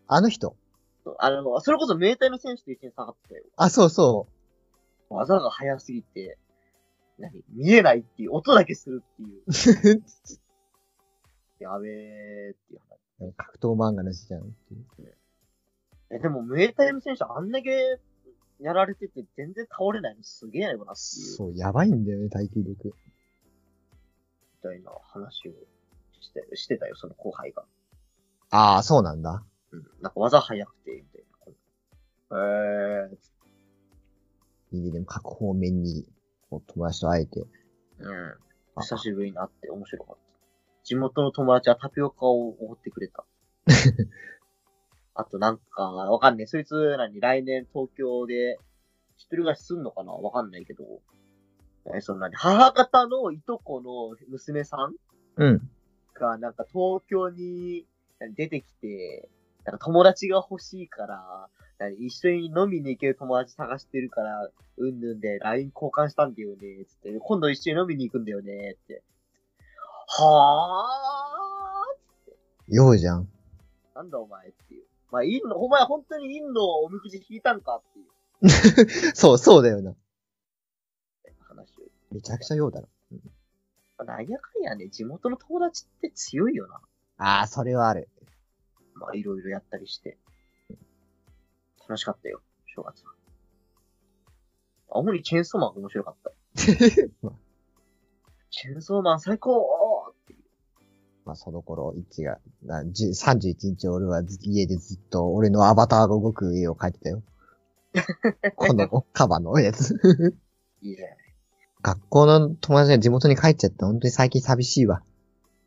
[0.07, 0.55] あの人？
[1.19, 3.43] あの、それこそ名体の選手と一緒に下がってたよ。
[3.57, 4.27] あ、そうそ
[5.09, 6.37] 技が速すぎて、
[7.19, 7.43] 何？
[7.49, 9.41] 見えないっていう、音だけするっていう。
[9.41, 9.43] う。
[11.59, 12.79] やべーっていう
[13.19, 13.33] 話。
[13.35, 14.85] 格闘漫画のしじゃんっていう。
[16.11, 17.99] え、でも、ムエタイの選手あんだけ
[18.61, 22.93] やられてて全然倒れないのすげえよなっていう、そう、やばいんだよね、耐久力。
[24.69, 25.51] みたいな話を
[26.19, 27.63] して、してたよ、その後輩が。
[28.49, 29.43] ああ、そうなんだ。
[29.71, 29.85] うん。
[30.01, 31.23] なんか技速くて、みたい
[32.29, 32.37] な。
[32.39, 36.05] えー、いいね、でも各方面に、
[36.49, 37.45] こう友達と会えて。
[37.99, 38.35] うん。
[38.75, 40.21] あ久しぶりに会って面白かった。
[40.83, 43.25] 地元の友達はタピオカをおごってくれた。
[45.15, 46.47] あとなんか、わかんない。
[46.47, 48.59] そいつ何来年東京で
[49.17, 50.13] 一人暮らしすんのかな？
[50.13, 50.83] わかんないけど。
[51.95, 54.95] え、そんなに、母方のいとこの娘さん
[55.37, 55.69] うん。
[56.13, 57.85] がなんか東京に
[58.35, 59.29] 出てきて、
[59.63, 69.03] なんか友達が欲しいから、何一緒に飲みに行ける友達探してるから、うんぬんで LINE 交換したんだよね、つって、今度一緒に飲みに行くんだよね、って。
[70.07, 73.23] はぁようじゃん。
[73.23, 74.83] ーなんだお前っていう。
[75.11, 78.05] まあ、インの、お前本当にインのおみくじ引いたんかっていう
[79.15, 79.95] そう、そうだよな。
[82.11, 82.87] めちゃくちゃようだろ。
[84.05, 86.79] なんやかんやね、地元の友達って強いよな。
[87.17, 88.09] ああ、それはある。
[88.93, 90.17] まあ、いろいろやったりして。
[91.87, 93.13] 楽しかったよ、正月は。
[94.89, 96.31] 青森チェーンソーマンが面白かった。
[98.49, 100.39] チェーンソーマン最高っていう。
[101.25, 107.23] まあ、その頃、一が、な10 31日俺はず家でずっと俺のアバターが動く絵を描いてたよ。
[108.55, 109.95] このカバのやつ。
[110.81, 111.26] いいじゃない。
[111.87, 115.03] 学校の友達が地元に帰っちゃって本当に最近寂しいわ。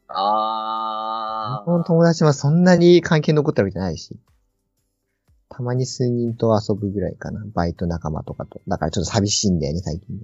[0.09, 4.19] あ学校の友達はそんなに関係残ったわけじゃないし。
[5.49, 7.43] たまに数人と遊ぶぐらいかな。
[7.55, 8.61] バイト仲間とかと。
[8.69, 10.21] だからちょっと寂しいんだよね、最近。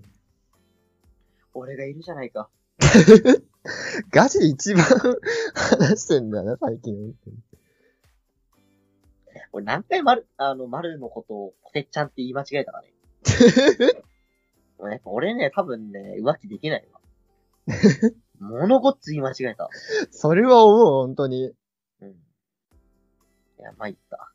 [1.54, 2.50] 俺がいるじゃないか。
[4.12, 4.84] ガチで一番
[5.54, 7.14] 話してんだよな、最近。
[9.52, 12.92] 俺何回まる、あの、まるのことをこてっちゃんって言い間違えたかね。
[14.80, 17.00] やっぱ俺ね、多分ね、浮気できないわ。
[18.38, 19.68] 物ごっつ言い間違えた。
[20.10, 21.54] それは思う、本当に。
[22.00, 22.08] うん。
[22.10, 22.12] い
[23.58, 24.32] や、参った。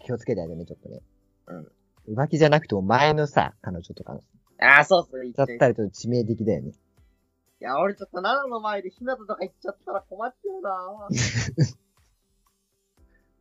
[0.00, 1.00] 気をつけてあげね、ちょっとね。
[1.46, 1.72] うん。
[2.14, 4.22] 浮気じゃなくても前のさ、彼女とかの。
[4.58, 5.68] ああ、そうそう、言っちだゃった。
[5.68, 6.70] りと致命的だよね。
[6.70, 6.74] い
[7.64, 11.08] や、俺ちょっと奈良の前で日向とか行っちゃったら困っちゃうな。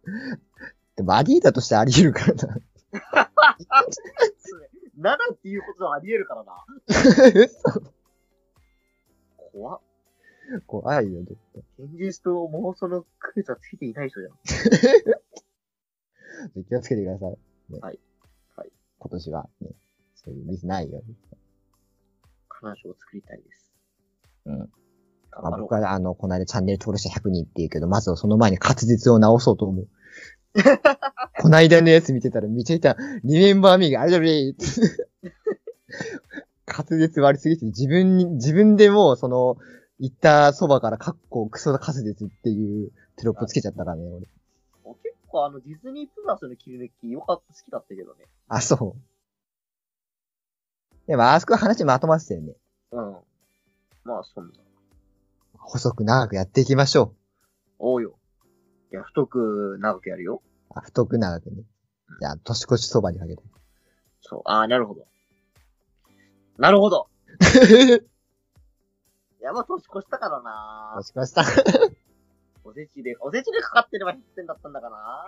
[0.95, 2.57] でもアディーだとしてあり得るからな。
[5.00, 6.66] 7っていうことはあり得るからな。
[9.54, 9.82] 怖っ。
[10.68, 11.64] 怖いよ、ちょっと。
[11.84, 14.34] 現実と妄想の区別はついていない人じゃん。
[16.66, 17.38] 気をつけてください。
[17.72, 18.00] ね、はい。
[18.56, 18.72] はい。
[19.00, 19.70] 今年は、ね、
[20.16, 21.16] そういうミスないように。
[22.50, 23.72] 彼女を作りたいです。
[24.46, 24.70] うん。
[25.32, 29.88] あ、僕は、あの、この間チャンネル登録者100人って言うけど、まずはその前に滑舌を直そうと思う。
[31.42, 34.54] この間のやつ見てたらめちゃめちゃ、リメンバーミーがあれだべ
[36.68, 39.58] 滑舌悪すぎて自分に、自分でもうその、
[39.98, 44.28] 行ったそばからカッコクソ滑舌っていうテロップつけちゃったからね、俺。
[45.02, 48.28] 結構あの、ディズニープラスの切り抜きよかった、好きだったけどね。
[48.48, 49.02] あ、そう。
[51.08, 52.54] でも、あそこは話まとまってたよね。
[52.92, 53.16] うん。
[54.04, 54.54] まあ、そんな。
[55.58, 57.16] 細く長くやっていきましょ
[57.80, 58.14] おうよ。
[58.92, 60.44] いや、太く長くやるよ。
[60.76, 60.80] う。
[60.80, 61.63] あ太く長くね。
[62.19, 63.43] じゃあ、年越しそばにかけて。
[64.22, 64.41] そう。
[64.45, 65.05] ああ、なるほど。
[66.57, 67.07] なるほど。
[69.39, 71.43] いや、まあ、年越したからな年越した。
[72.63, 75.26] おせちで、おせちでかかってれば100点だったんだかな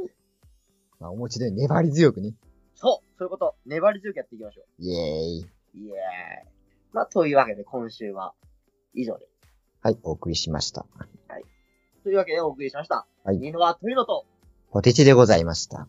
[1.00, 2.34] まあ、お餅で粘り強くね。
[2.74, 3.56] そうそういうこと。
[3.66, 5.00] 粘り強くやっていきましょイエー
[5.40, 5.42] イ。
[5.42, 5.78] う。
[5.78, 6.50] イエーイ。
[6.92, 8.34] まあ、というわけで今週は
[8.94, 9.28] 以上で。
[9.82, 10.86] はい、お送りしました。
[12.08, 13.06] というわけでお送りしました。
[13.22, 14.24] はいニノはというのと、
[14.70, 15.88] ポテチでございました。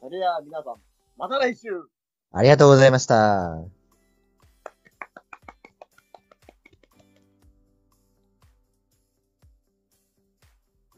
[0.00, 0.76] それでは皆さん、
[1.18, 1.68] また来週
[2.32, 3.58] ありがとうございました。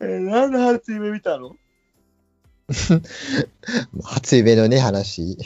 [0.01, 1.57] えー、なんで初夢見たの？
[4.05, 5.37] 初夢のね、話、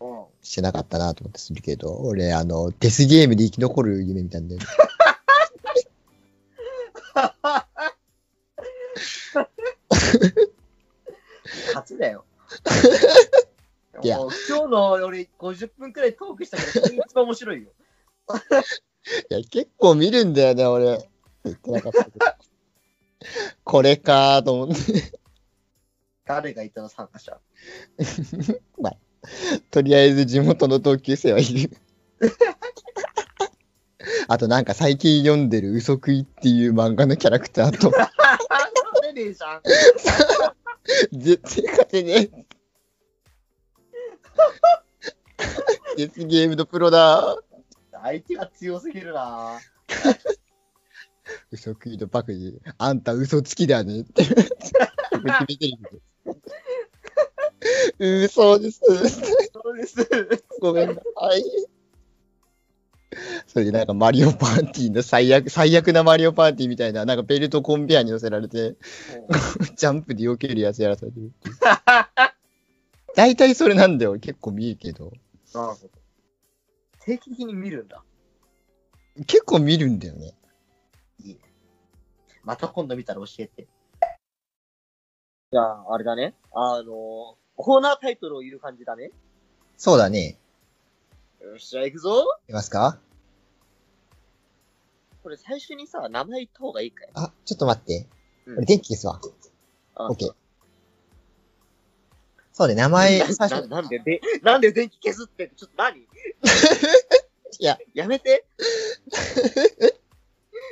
[0.00, 0.24] うん。
[0.42, 4.60] してなかったなと思ってするけど、俺、あの、デスゲームで生き残る夢見たんだよ
[11.94, 11.96] ね。
[11.96, 12.24] 初だよ。
[14.02, 17.70] いやもう今日の俺50分くらいトークしたけど、それが一番面白いよ。
[19.30, 21.08] いや、結構見るんだよね、俺。
[21.44, 22.18] 言ってなかったけど。
[23.64, 25.18] これかーと思って。
[26.26, 27.40] 誰がいたの参加者？
[29.70, 31.70] とりあえず地元の同級生はいる。
[34.28, 38.08] あとなんか最近読んでる嘘食いっていう漫画のキャラクターと、勝
[39.02, 39.62] てねえじゃん。
[41.12, 42.46] 絶対勝てねえ。
[45.96, 47.36] デスゲームのプロだ。
[48.02, 49.58] 相手が強すぎるな
[51.50, 54.22] 嘘食いのバクに、あんた嘘つきだねって。
[57.98, 58.80] 嘘です。
[59.52, 60.06] そうです。
[60.60, 61.00] ごめんなさ
[61.36, 61.75] い。
[63.46, 68.76] それでなんかマリオパーティーの最悪、最悪なマリオパーティーみたいな、なんかベルトコンベアに乗せられて、
[69.76, 71.32] ジャンプで避けるやつやらされてる。
[73.14, 74.18] 大体それなんだよ。
[74.18, 75.12] 結構見るけど。
[75.54, 75.90] なるほど。
[77.00, 78.02] 定期的に見るんだ。
[79.26, 80.34] 結構見るんだよね。
[82.44, 83.66] また今度見たら教えて。
[85.50, 86.34] じゃあ、あれだね。
[86.52, 89.10] あの、コーナータイトルを言う感じだね。
[89.76, 90.38] そうだね。
[91.40, 92.24] よっしゃ、行くぞ。
[92.48, 92.98] いますか
[95.26, 97.08] これ最初にさ、名前言った方がいいかい？
[97.14, 98.06] あ、ちょっと待って。
[98.46, 99.20] うん俺電気消すわ。
[99.96, 100.34] あオッケー。
[102.52, 105.98] そうで、名前、最な初、なんでで、なんで電気消すって、ちょっと何？
[105.98, 106.06] い
[107.58, 108.46] や、やめて。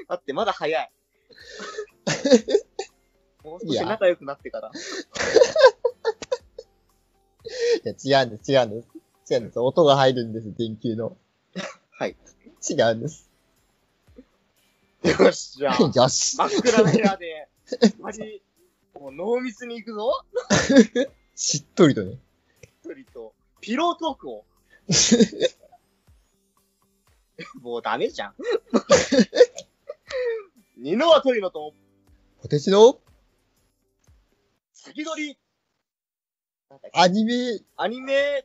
[0.08, 0.92] だってまだ早い。
[3.42, 4.70] もう少し仲良くなってから。
[4.70, 4.72] い
[7.82, 8.88] や違うんです、違うんです。
[9.34, 9.58] 違うんです。
[9.58, 11.16] 音が入るんです、電球の。
[11.90, 12.16] はい。
[12.70, 13.33] 違うんです。
[15.04, 16.36] よし、じゃあ、よし。
[16.36, 17.48] 真っ暗な部屋で、
[18.00, 18.42] マジ、
[18.94, 20.24] もう濃密に行くぞ。
[21.34, 22.18] しっとりとね。
[22.82, 24.44] 一人と、ピロートークを。
[27.60, 28.34] もうダメじゃん。
[30.78, 31.74] ニノワトリノと、
[32.40, 32.98] ポテチの？
[34.72, 35.38] 先取り。
[36.92, 38.44] アニメアニメ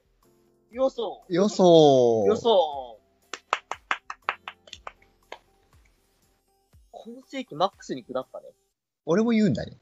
[0.71, 1.23] 予想。
[1.29, 2.25] 予想。
[2.27, 2.98] 予想。
[7.01, 8.47] 今世紀マックスに下ったね。
[9.05, 9.77] 俺も言うんだね。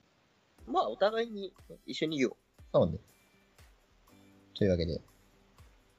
[0.67, 1.51] まあ、お互いに
[1.85, 2.35] 一緒に言おう。
[2.73, 2.97] そうね。
[4.55, 5.01] というわけで、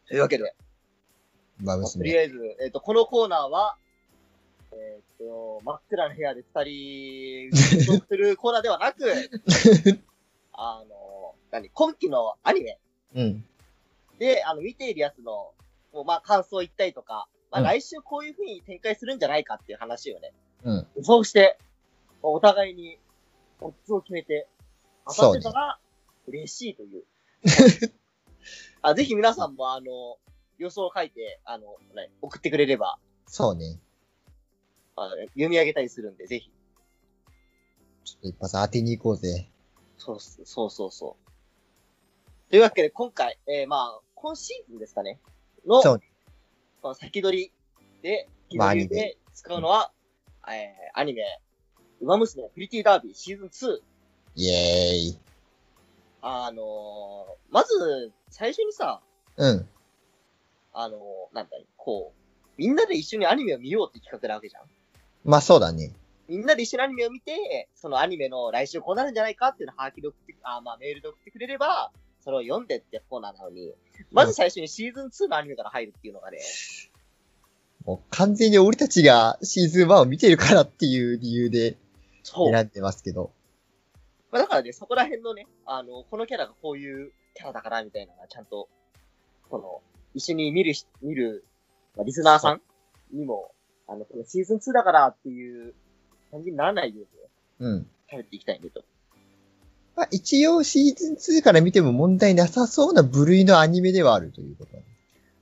[0.08, 0.54] というわけで、
[1.60, 2.18] まあまあとり娘。
[2.18, 3.76] あえず、えっ、と、このコーナーは、
[4.72, 9.04] えっ、と、真っ暗な部屋で二人、トークするコーナーではなく、
[10.52, 12.78] あの、何、今期のアニメ
[13.14, 13.44] うん。
[14.18, 15.52] で、あの、見ているやつの、
[15.92, 20.47] もうまあ、感想言ったりとか、まあ、うん来週こういう風に展開するんじゃないかっていう話をね、うん。
[21.02, 21.58] そうして、
[22.22, 22.98] お互いに、
[23.60, 24.48] オッズを決めて、
[25.06, 25.78] 当たってたら、
[26.26, 27.04] 嬉しいという。
[28.82, 30.18] あぜひ皆さんも、あの、
[30.58, 33.78] 予想を書いて、あの、ね、送ってくれれば、そうね。
[34.96, 36.50] あの読み上げたりするんで、ぜひ。
[38.04, 39.50] ちょっと一発当てに行こうぜ。
[39.96, 42.50] そうっす、そうそうそう。
[42.50, 45.20] というわけで、今回、えー、まあ、今シーズンですかね。
[45.66, 46.00] の、そう
[46.80, 47.52] この先取り
[48.02, 49.92] で、まあ先取りで使うのは、
[50.54, 51.22] えー、アニメ、
[52.00, 53.78] ウマ娘プリティダービーシーズン2。
[54.36, 55.18] イエーイ。
[56.22, 59.00] あのー、まず、最初にさ、
[59.36, 59.68] うん。
[60.72, 64.62] あのー、なんだい、こう、みんなで一緒にアニメを見ようって企画なわけじゃん。
[65.24, 65.92] まあそうだね。
[66.28, 71.90] みんなで一緒にアニメを見て、そのアニメの来週こうなるんじゃないかっていうのを把握で送って、あ、まあメールで送ってくれれば、
[72.20, 73.72] それを読んでってコーナーなのに、
[74.10, 76.38] まず最初にシーズン2のアニメから入るっていうのがね、
[77.88, 81.78] もう完全に俺たちがシーズン1を見てるからっていう理由で。
[82.22, 83.30] 選んでますけど。
[84.30, 88.68] まあ、だからね、そこら辺のね、あの、このキャラがこういうキャラだからみたいなのがちゃんと、
[89.48, 89.80] この、
[90.12, 91.46] 一緒に見るし、見る、
[91.96, 92.60] まあ、リスナーさん
[93.10, 93.52] にも、
[93.86, 95.72] あの、このシーズン2だからっていう
[96.30, 97.06] 感じにならないよ
[97.60, 97.86] うにね、うん。
[98.10, 98.84] 食べていきたいねと。
[99.96, 104.97] まあ一応シーズン2から見ても問題なさそうな部類のアニメではあるということだね。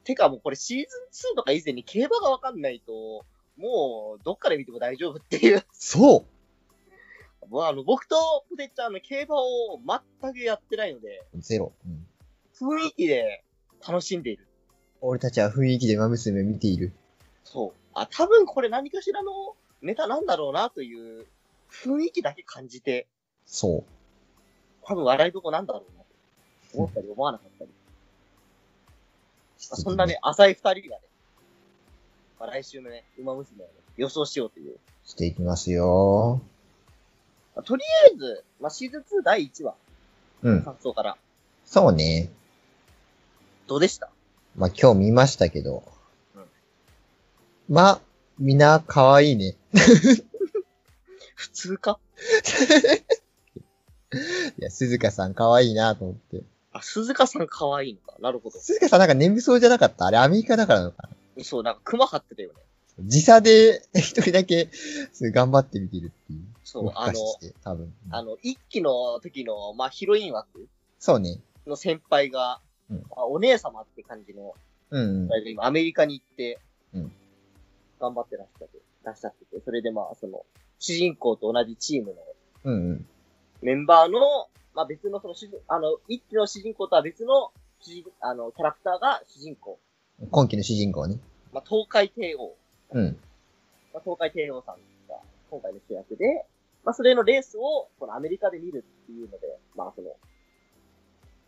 [0.06, 3.26] てかもうこれシーズン2とか以前に競馬がわかんないと、
[3.58, 5.66] もう、どっから見ても大丈夫っていう。
[5.72, 6.24] そ
[7.48, 8.16] うもうあの、僕と
[8.48, 9.80] ポテッチャーの競馬を
[10.22, 11.72] 全くやってないので、ゼロ。
[11.84, 12.06] うん。
[12.54, 13.42] 雰囲気で
[13.86, 14.46] 楽しんでいる。
[15.00, 16.92] 俺たちは雰囲気で馬娘を見ている。
[17.42, 17.80] そう。
[17.92, 21.26] あ、多分これ何かしらのネタなんだろうなという
[21.68, 23.08] 雰囲気だけ感じて、
[23.44, 23.84] そう。
[24.82, 26.06] 多分笑いどこなんだろうなと
[26.74, 27.70] 思ったり思わなかったり。
[29.70, 31.02] まあそんなね、浅い二人がね、
[32.38, 34.76] まあ、来週のね、馬娘をね、予想しようという。
[35.04, 36.40] していきますよ。
[37.54, 39.74] まあとりあえず、まあ、シーズン2第1話、
[40.42, 40.62] うん。
[40.62, 41.16] 感想から、
[41.64, 42.28] そうね。
[43.66, 44.10] どうでした？
[44.56, 45.82] まあ今日見ましたけど。
[46.34, 46.44] うん
[47.68, 48.00] まあ、
[48.38, 49.56] みんな可愛いね。
[51.34, 51.98] 普通か？
[54.58, 56.42] いや、鈴鹿さん可愛いなと思って。
[56.76, 58.16] あ、鈴鹿さん可愛いのか？
[58.20, 58.58] なるほど。
[58.58, 60.06] 鈴鹿さんなんか眠そうじゃなかった？
[60.06, 61.44] あれアメリカだからなのかな？
[61.44, 62.54] そう、なんか熊張ってたよね。
[63.00, 64.70] 時差で一人だけ
[65.20, 66.40] 頑張って見てるっていう。
[66.64, 67.18] そう、あの、
[67.62, 67.92] 多分。
[68.10, 70.66] あの、一期の時の、まあ、ヒロイン枠？
[70.98, 71.38] そうね。
[71.66, 72.60] の先輩が、
[72.90, 74.54] うんあお姉様って感じの、
[74.90, 75.30] うん、うん。
[75.46, 76.58] 今アメリカに行って、
[76.94, 77.12] うん
[78.00, 80.44] 頑張ってらっしゃって、らっしゃってて、それでまあ、その、
[80.78, 82.16] 主人公と同じチームの
[82.64, 83.06] うんうん。
[83.62, 84.18] メンバーの、
[84.76, 87.50] まあ別のその主人、あの、一期の主人公とは別の
[87.80, 89.80] 主人、あの、キャラクターが主人公。
[90.30, 91.18] 今期の主人公ね。
[91.50, 92.54] まあ東海帝王。
[92.92, 93.16] うん。
[93.94, 94.74] まあ、東海帝王さん
[95.08, 95.16] が
[95.50, 96.44] 今回の主役で、
[96.84, 100.14] まあそれのレースを、このアメリカで見るっていうので、まあその、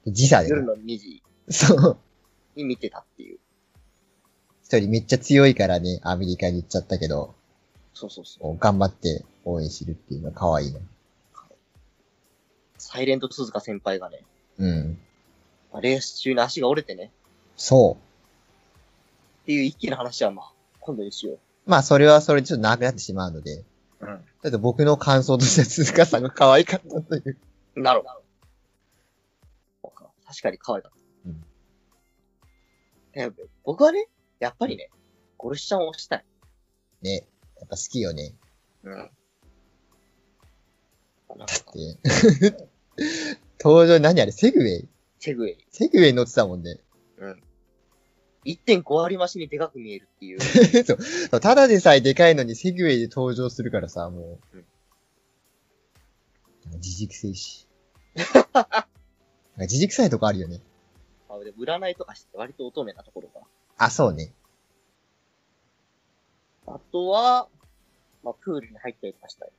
[0.07, 0.67] 時差で夜ね。
[0.69, 1.99] の2時そう。
[2.57, 3.39] に見てたっていう。
[4.65, 7.35] 一人めっちゃ強いからね、アメリカに行っちゃったけど、
[7.93, 8.57] そうそうそう。
[8.57, 10.81] 頑張って応援してるっていうのは可愛いな。
[12.91, 14.23] サイレント鈴鹿先輩がね、
[14.57, 14.99] うん。
[15.71, 17.11] まあ、レース中に足が折れてね、
[17.55, 19.43] そう。
[19.43, 21.39] っていう一気の話はまあ、今度にしよう。
[21.67, 23.63] まあ、それはそれでちょっと長くなってしまうので、
[24.01, 24.07] うん。
[24.07, 27.37] だって僕の感想としては鈴鹿さんが可愛かったという。
[27.77, 28.23] なるほど。
[29.83, 30.99] そうか確かに可愛かった。
[31.27, 31.45] うん
[33.13, 34.09] で僕はね、
[34.41, 34.89] やっぱりね、
[35.37, 36.25] ゴルシちゃんを押したい。
[37.03, 37.27] ね。
[37.59, 38.33] やっぱ好きよね。
[38.83, 38.93] うん。
[38.95, 39.09] なん
[41.47, 42.69] かで
[43.63, 44.89] 登場何あれセグウェイ
[45.19, 45.59] セグウェイ。
[45.71, 46.79] セグウェイ乗ってたもんね。
[48.45, 50.41] 1.5割増しにでかく見えるってい う。
[50.41, 50.95] そ
[51.37, 51.41] う。
[51.41, 54.57] ただでさえでかいのにセグウェイで登場するからさ、もう。
[54.57, 54.67] うん
[56.65, 57.67] なんか自軸性し。
[58.15, 58.89] なんか
[59.61, 60.61] 自軸臭いとこあるよね。
[61.29, 63.41] あでも占いとかして割と乙女なところが。
[63.79, 64.33] あ、そうね。
[66.67, 67.49] あとは、
[68.23, 69.51] まあ、プールに入ったりとかしたい。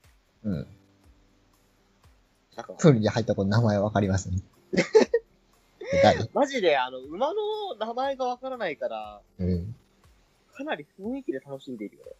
[0.43, 0.67] うん。
[2.63, 4.41] プールに入った子の名前わかりますね。
[6.03, 6.29] 誰？
[6.33, 9.75] マジで、あの、馬の名前がわからないから、うん。
[10.53, 12.11] かなり雰囲気で楽しんでいるよね。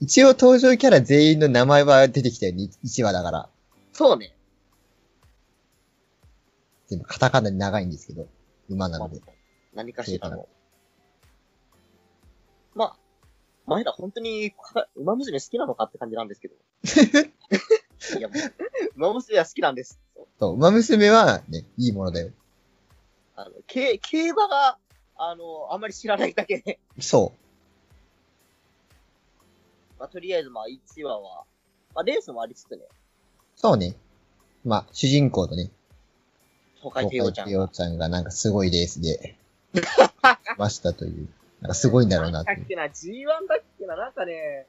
[0.00, 2.68] 一応登場キャラ全員の名前は出てきたよね。
[2.84, 3.48] 1話だから。
[3.92, 4.34] そうね。
[6.88, 8.28] 全部カタカナで長いんですけど。
[8.68, 9.20] 馬なので。
[9.74, 10.48] 何かしらの。
[12.74, 12.96] まあ、
[13.66, 16.54] 前ら本当にか馬娘好きなのかって感じなんですけど。
[18.18, 18.38] いや、もう
[18.96, 19.98] 馬娘は好きなんです。
[20.38, 22.30] そう、馬娘はね、いいものだよ。
[23.36, 24.78] あの、競競馬が、
[25.16, 26.78] あの、あんまり知らないだけで。
[27.00, 27.32] そ
[29.98, 31.44] まあ、とりあえずまあ、1話は、
[31.94, 32.88] まあ、レースもありつつね、う。
[33.56, 33.94] そうね。
[34.64, 35.70] まあ、主人公とね、
[36.76, 39.36] 東海帝王ちゃんちゃんがなんかすごいレースで、
[40.58, 41.28] ましたという。
[41.60, 42.54] なんかすごいんだろうなって。
[42.54, 44.66] だっけな、G1 だっけな、なんかね、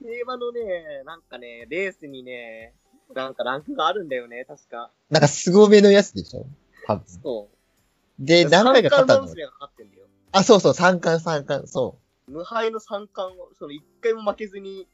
[0.00, 2.74] 競馬のね、なんかね、レースにね、
[3.14, 4.90] なんかランクがあるんだよね、確か。
[5.10, 6.46] なんかすごめのやつでしょ？
[6.86, 7.04] 多分。
[7.06, 8.24] そう。
[8.24, 9.20] で、何回か勝ったの？
[9.22, 10.06] が勝ってんだよ。
[10.32, 14.86] あ、そうそう、三冠三冠、そ無敗の三冠を、その一回も負けずに、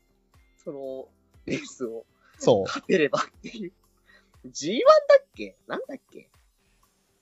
[0.65, 1.09] その、
[1.47, 2.43] レースをう。
[2.43, 2.63] そう。
[2.65, 3.73] 勝てればっていう。
[4.47, 5.57] G1 だっけ？
[5.67, 6.31] なんだっけ？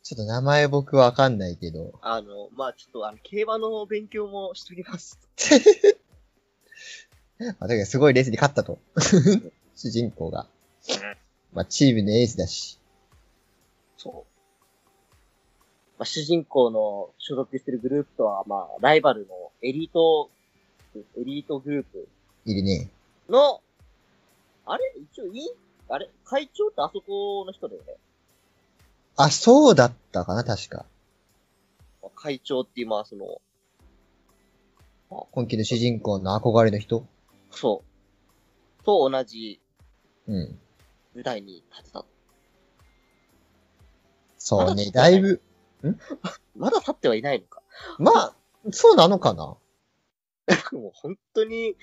[0.02, 1.92] ちょっと名前僕わかんないけど。
[2.02, 5.18] あの、まあちょっとあの、競馬の勉強もしときます。
[7.58, 8.78] まあ、だけどすごいレースに勝ったと。
[9.76, 10.46] 主人公が。
[11.52, 12.78] まあ、チームのエースだし。
[13.96, 14.12] そう。
[15.98, 20.30] まあ、主人公の所属してるグループとは、まあ、ライバルのエリート、
[20.94, 22.08] エリートグループ
[22.44, 22.90] いるね。
[23.28, 23.60] の、
[24.66, 24.94] あれ？
[25.12, 25.48] 一応いい？
[25.88, 26.10] あれ？
[26.24, 27.94] 会長ってあそこの人だよね。
[29.16, 30.86] あ、そうだったかな、確か。
[32.02, 33.40] まあ会長っていう、まあ、その、
[35.30, 37.06] 今期の主人公の憧れの人
[37.52, 37.84] そ
[38.80, 38.84] う。
[38.84, 39.60] と同じ
[40.26, 40.58] うん。
[41.14, 42.04] 舞台に立てた。
[44.38, 45.40] そうね、だいぶ、
[46.56, 47.62] まだ立ってはいないのか。
[47.98, 48.36] まあ、
[48.72, 49.56] そうなのかな？
[50.72, 51.76] もう本当に、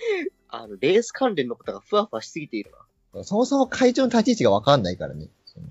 [0.49, 2.71] あの、レース関連のことがふわふわしすぎている
[3.13, 3.23] な。
[3.23, 5.29] そもそも会長の立ち位置がわかんないからね。
[5.45, 5.67] その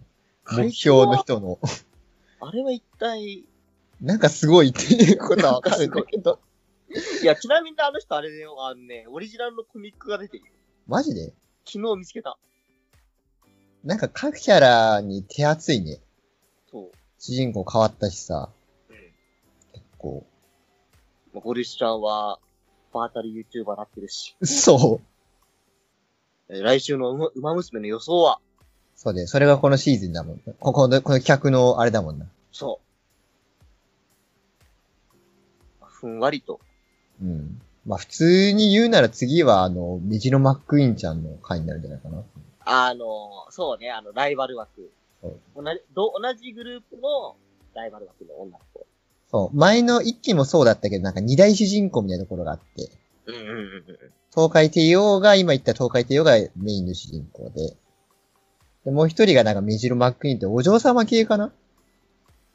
[0.51, 1.59] 目会標の人の、
[2.41, 3.45] あれは一体、
[4.01, 6.41] なんかすごいっていうことはわかるんだけど。
[7.23, 10.53] いや、ちなみにあの人あれだよ、あのね、オリジナルのコミックが出てるよ。
[10.87, 11.33] マジで？
[11.67, 12.39] 昨日見つけた。
[13.85, 15.99] なんか各キャラに手厚いね。
[16.71, 16.97] そう。
[17.19, 18.51] 主人公変わったしさ、
[18.89, 18.97] うん。
[19.73, 20.27] 結構。
[21.35, 22.39] まあゴリスちゃんは、
[22.93, 24.35] バータル YouTuber なってるし。
[24.43, 26.53] そう。
[26.53, 28.41] えー来週の馬馬娘の予想は、
[28.97, 30.41] そうで、それがこのシーズンだもん。
[30.59, 32.27] ここの、この企画のあれだもんな。
[32.51, 32.81] そ
[35.81, 35.85] う。
[35.85, 36.61] ふんわりと。
[37.23, 37.61] うん。
[37.87, 42.23] まあ普通に言うなら次はあの、メジロマックイーンちゃんの回になるんじゃないかな。
[42.65, 44.91] あの、そうね、あの、ライバル枠。
[45.57, 47.37] 同じ、ど同じグループの
[47.75, 48.87] ライバル枠の女の子。
[49.31, 49.57] そう。
[49.57, 52.91] 前の一期もそうだったけど、なんか二大主人公みたいなところがあって、
[53.27, 53.85] うんうんうんうん。
[54.35, 57.75] 東海帝王が、今言った東海帝王がメインの主人公で、
[58.85, 61.53] でもう一人がなんかメジロマックイーンってお嬢様系かな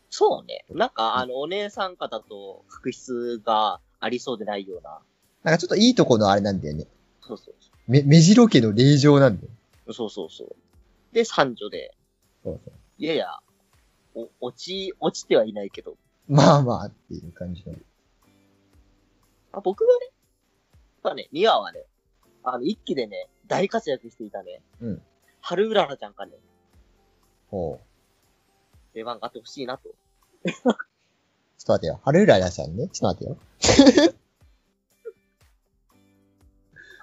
[0.09, 0.65] そうね。
[0.69, 4.99] なんか、あの、お姉さん方と確執がありそうでないような。
[5.43, 6.85] なんかちょっといいとこのあれなんだよね。
[7.21, 7.55] そうそう
[7.87, 9.49] め、メジロ家の霊場なんだよ。
[9.85, 9.93] そう。
[9.93, 10.55] そうそうそう。
[11.13, 11.95] で、三女で、
[12.43, 12.73] そうそう。
[12.97, 13.39] いやいや、
[14.13, 15.95] お、落ち、落ちてはいないけど。
[16.27, 17.73] まあまあっていう感じの。
[19.53, 21.85] あ僕がね、やっぱね、ミワはね、
[22.43, 24.61] あの、一期でね、大活躍していたね。
[24.81, 25.01] うん。
[25.39, 26.33] 春うららちゃんがね、
[27.49, 27.85] ほう。
[28.93, 29.95] 出番があってほしいなと。
[31.63, 32.01] ちょっと待ってよ。
[32.03, 32.89] 春浦らちゃんね？
[32.89, 34.13] ちょっと待ってよ。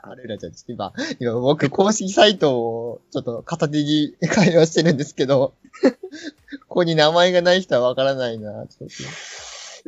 [0.03, 5.55] 春浦ちゃん、ちょっと今、今僕公式サイトをちょっと片手に会話してるんですけど、
[6.69, 8.67] ここに名前がない人はわからないな。
[8.67, 8.95] ちょっと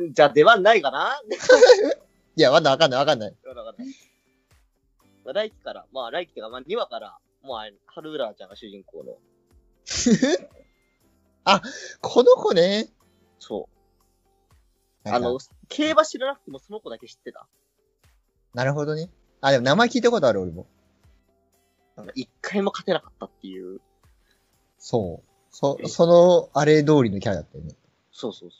[0.09, 1.21] じゃあ出番ないかな？
[2.35, 3.35] いや、まだわかんないわかんない。
[3.45, 3.75] わかんない
[5.23, 9.19] まあ、来期から、まあ来期っていうか、まあ2話から、もう春うららちゃんが主人公の。
[12.01, 12.89] この子ね。
[13.37, 13.72] そう。
[15.05, 15.37] あの、
[15.69, 17.47] 競馬知らなくてもその子だけ知ってた。
[18.53, 19.09] なるほどね。
[19.41, 20.67] あ、でも名前聞いたことある俺も。
[21.95, 23.81] なんか一回も勝てなかったっていう。
[24.77, 25.27] そう。
[25.49, 27.75] そえ、その、あれ通りのキャラだったよね。
[28.11, 28.57] そうそうそ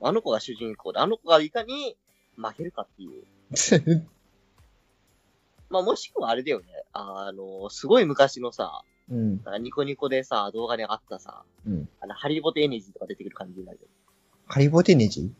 [0.00, 0.08] う。
[0.08, 1.96] あの子が主人公で、あの子がいかに
[2.36, 3.24] 負けるかっていう。
[5.68, 6.66] まあもしくはあれだよね。
[6.92, 9.42] あの、すごい昔のさ、うん。
[9.60, 11.88] ニコニコでさ、動画に上がったさ、うん。
[12.00, 13.86] あの、ハリボテエネジーとか出てくる感じになるよ。
[14.46, 15.32] ハリボテネジ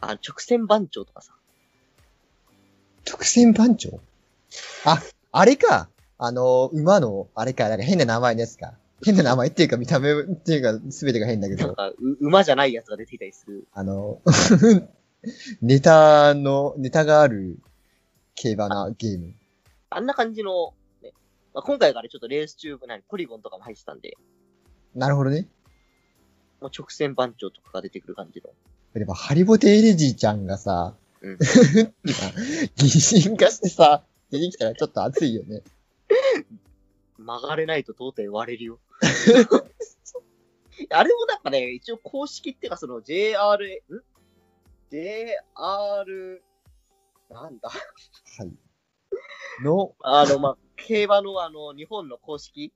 [0.00, 1.34] あ、直線番長とかさ。
[3.06, 4.00] 直線番長？
[4.84, 5.00] あ、
[5.32, 5.88] あれか。
[6.18, 8.74] あの、馬の、あれか、なんか変な名前のやつか。
[9.02, 13.66] 変な名前っていうか見た目っていうか全てが変だけど、なんか、う馬じゃないやつが出てきたりする。
[13.72, 14.20] あの、
[15.62, 17.58] ネタの、ネタがある
[18.34, 19.34] 競馬なゲーム。
[19.88, 21.12] あんな感じの、ね。
[21.54, 24.16] まあ、今回からちょっとレース中、何、ポリゴンとかも入ってたんで、
[24.94, 25.46] なるほどね。
[26.60, 28.50] もう直線番長とかが出てくる感じの。
[28.94, 31.38] でも、ハリボテエレジーちゃんがさ、うん
[32.76, 35.62] 擬人化してさ、出てきたらちょっと熱いよね。
[37.18, 38.78] 曲がれないと到底割れるよ。
[40.90, 44.02] あれもなんかね、一応公式っていうかその JR、ん
[44.90, 46.42] ?JR、
[47.28, 47.68] なんだ？
[47.68, 48.52] はい。
[49.62, 52.72] の、あの、まあ、競馬のあの、日本の公式？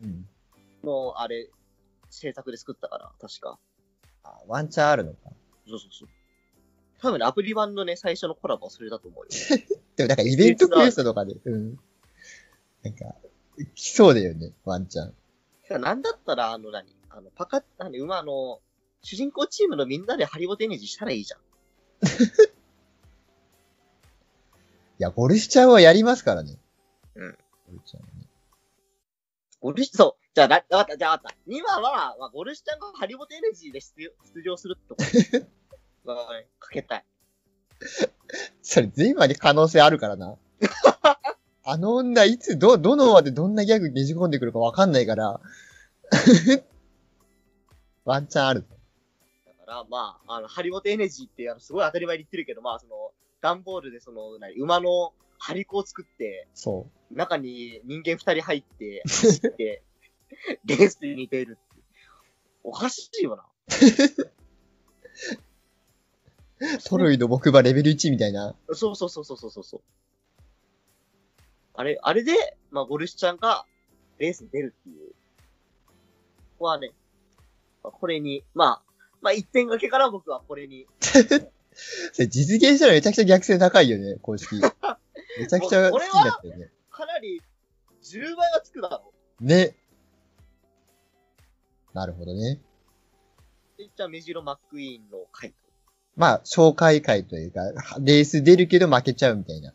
[0.00, 0.28] うん。
[0.84, 1.50] の、あれ、
[2.08, 3.58] 制作で作ったから、確か。
[4.22, 5.30] あワンチャンあるのか。
[5.70, 6.08] そうそうそう。
[7.00, 9.30] 多分ね、アプリ版のね、最初のコラボはそれだと思うよ。
[9.96, 11.78] でもなんかイベントクエストとかで、うん。
[12.82, 13.14] なんか、
[13.74, 15.14] 来そうだよね、ワンチャン。
[15.62, 18.60] てかなんだったら、あの何、あの、パカッ、何、馬の、
[19.02, 21.40] 主人公チームのみんなでハリボテネジしたらいいじゃん。
[25.00, 26.58] いや、ゴルシちゃんはやりますからね。
[27.14, 27.32] うん。
[27.32, 28.12] ゴルシちゃんはね。
[29.60, 30.24] ゴルシ、そう。
[30.34, 31.50] じゃあ、な、わかった、じゃあわかった。
[31.50, 35.46] 2話は、まあ、ゴルシちゃんがハリボテエネジーで出出場するってこと。
[36.04, 37.04] まあねかけたい。
[38.62, 40.36] それ全話に可能性あるからな。
[41.64, 45.40] あの女、いつ、ど、どの話でどんなギャグねじ込んでくるかわかんないから。
[48.04, 48.66] ワンチャンある。
[49.46, 59.82] だから、まあ、あの、ハリボテエネジーって、あの、すごい当たり前に言ってるけど、まあ、その、段ボールでその、何、馬の張り子を作って、そ中に人間二人入って、走って、
[60.64, 61.82] レースに出るって。
[62.62, 63.44] おかしいよな。
[66.60, 66.78] う。
[66.84, 68.54] トロイの木馬レベル1みたいな。
[68.72, 69.80] そうそうそうそうそうそう。
[71.74, 73.64] あれ、あれで、まあ、ゴルシちゃんが
[74.18, 75.08] レースに出るっていう。
[75.08, 75.94] こ
[76.58, 76.92] こはね、
[77.82, 78.82] まあこれに、まあ、
[79.22, 84.56] まあ、一点掛けから僕はこれに、 それ実現したらめちゃくちゃ逆性高いよね、公式。
[85.38, 86.70] めちゃくちゃ好きになったよね。
[86.90, 87.40] かなり
[88.02, 89.76] 10倍はつくだろね。
[91.92, 92.60] なるほどね。
[93.78, 93.82] う。
[93.82, 95.54] じゃあ、メジロマックイーンの回
[96.16, 97.60] まあ、紹介会というか、
[98.00, 99.72] レース出るけど負けちゃうみたいな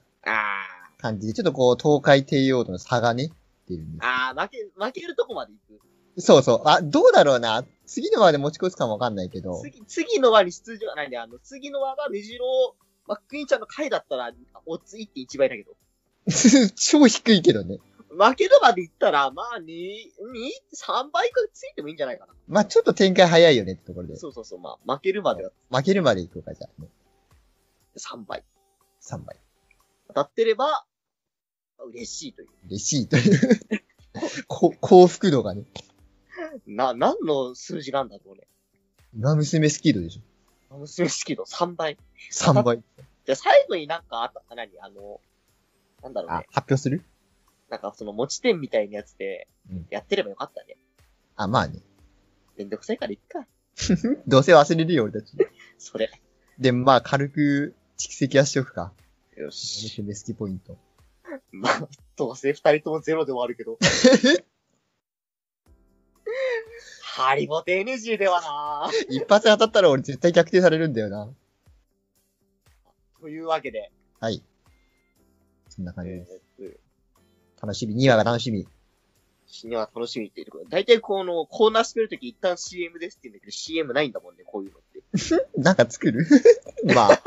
[0.98, 3.32] 感じで、ちょっとこう、東海帝王との差がね、
[3.68, 4.06] 出るんです。
[4.06, 4.34] あ。
[4.36, 6.22] ああ、負け、負けるとこまで行く。
[6.22, 6.62] そうそう。
[6.66, 7.66] あ、どうだろうな。
[7.86, 9.60] 次の輪で持ち越すかもわかんないけど。
[9.62, 12.76] 次、次の輪に出場、ないんで、あの、次の輪がメジロ
[13.08, 14.32] マックイーンちゃんの回だったら、
[14.66, 15.76] オッズ1.1倍だけど。
[16.76, 17.80] 超低いけどね。
[18.16, 19.66] 負けるまで行ったら、まあ、2、2、
[20.76, 22.34] 3倍くついてもいいんじゃないかな。
[22.48, 24.16] まあちょっと展開早いよねってところで。
[24.16, 26.88] そうそうそう、まあ、負けるまでは負けるまでいこうか、じゃあね。
[27.98, 28.44] 3倍。
[29.02, 29.38] 3倍。
[30.08, 30.86] 当たってれば、
[31.80, 32.50] 嬉しいという。
[32.68, 33.40] 嬉しいという。
[34.48, 35.64] こ幸福度がね。
[36.66, 38.48] な、何の数字なんだろうね。
[39.18, 40.78] 馬娘スキードでしょ。
[40.78, 41.98] 娘好き度3倍。
[42.32, 42.78] 3倍。
[43.26, 44.80] じゃあ最後になんかあった、何？
[44.80, 45.20] あの、
[46.04, 46.48] なんだろうあね、。
[46.52, 47.04] 発表する？
[47.70, 50.78] なんかその持ち点みたいなやつでうん、やってればよかったね。
[51.36, 51.80] あ、まあね。
[52.58, 53.48] めんどくさいからいっか。
[54.28, 55.36] どうせ忘れるよ、俺たち。
[55.78, 56.10] それ。
[56.60, 58.94] で、まあ軽く蓄積はしておくか。
[59.36, 60.02] よし。
[60.02, 60.78] 娘好きポイント。
[61.52, 63.78] まあ、どうせ二人ともゼロで終わるけど。
[67.02, 71.34] ハリボテエネジーではな一発当たったら俺絶対逆転されるんだよな。
[73.22, 74.44] というわけで、はい。
[75.70, 76.45] そんな感じです。
[77.66, 77.96] えー楽しみ。
[77.96, 78.68] 2話が楽しみ。
[79.48, 80.66] 死には楽しみっていうところ。
[80.70, 85.02] 大体このコーナー進めるとき一旦 CM ですって言うんだけど CM ないんだもんね、こういうのって。
[85.58, 86.26] なんか作る？
[86.96, 87.22] まあ、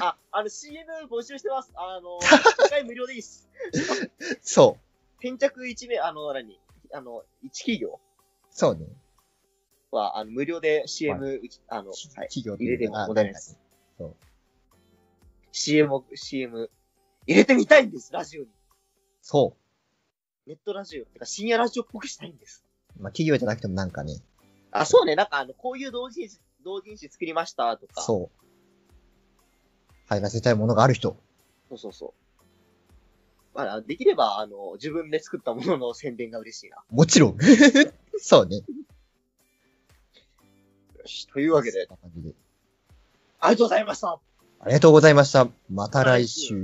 [0.00, 1.72] あ、あの CM 募集してます。
[1.74, 3.48] あの、 一回無料でいいっす。
[4.42, 5.22] そう。
[5.22, 6.60] 先着1名、あの、何？
[6.92, 7.98] あの、1企業？
[8.50, 8.86] そうね。
[9.90, 11.96] は、あの、無料で CM、あの、はい。
[12.28, 13.58] 企業と入れても問題ないです。
[13.96, 14.16] そう
[15.52, 16.70] CM を、CM、
[17.26, 18.48] 入れてみたいんです、ラジオに。
[19.30, 19.58] そ
[20.46, 21.04] ネットラジオ。
[21.04, 22.64] てか深夜ラジオっぽくしたいんです。
[22.98, 23.02] う。
[23.02, 24.22] まあ企業じゃなくてもなんかね、
[24.70, 25.16] あ、そうね。
[25.16, 28.00] なんかあの、こういう同人誌、同人誌作りましたとか。
[28.00, 28.46] そう。
[30.06, 31.14] 入らせたいものがある人。
[31.68, 32.14] そうそうそ
[33.54, 33.54] う。
[33.54, 36.78] まあ、できれば、あの、自分で作ったものの宣伝が嬉しいな。
[36.88, 37.36] もちろん。
[38.16, 38.56] そうね。
[38.56, 38.64] よ
[41.04, 42.34] し、というわけで、そんな感じで
[43.40, 44.08] ありがとうございました
[44.60, 45.48] ありがとうございました。
[45.68, 46.54] また来週。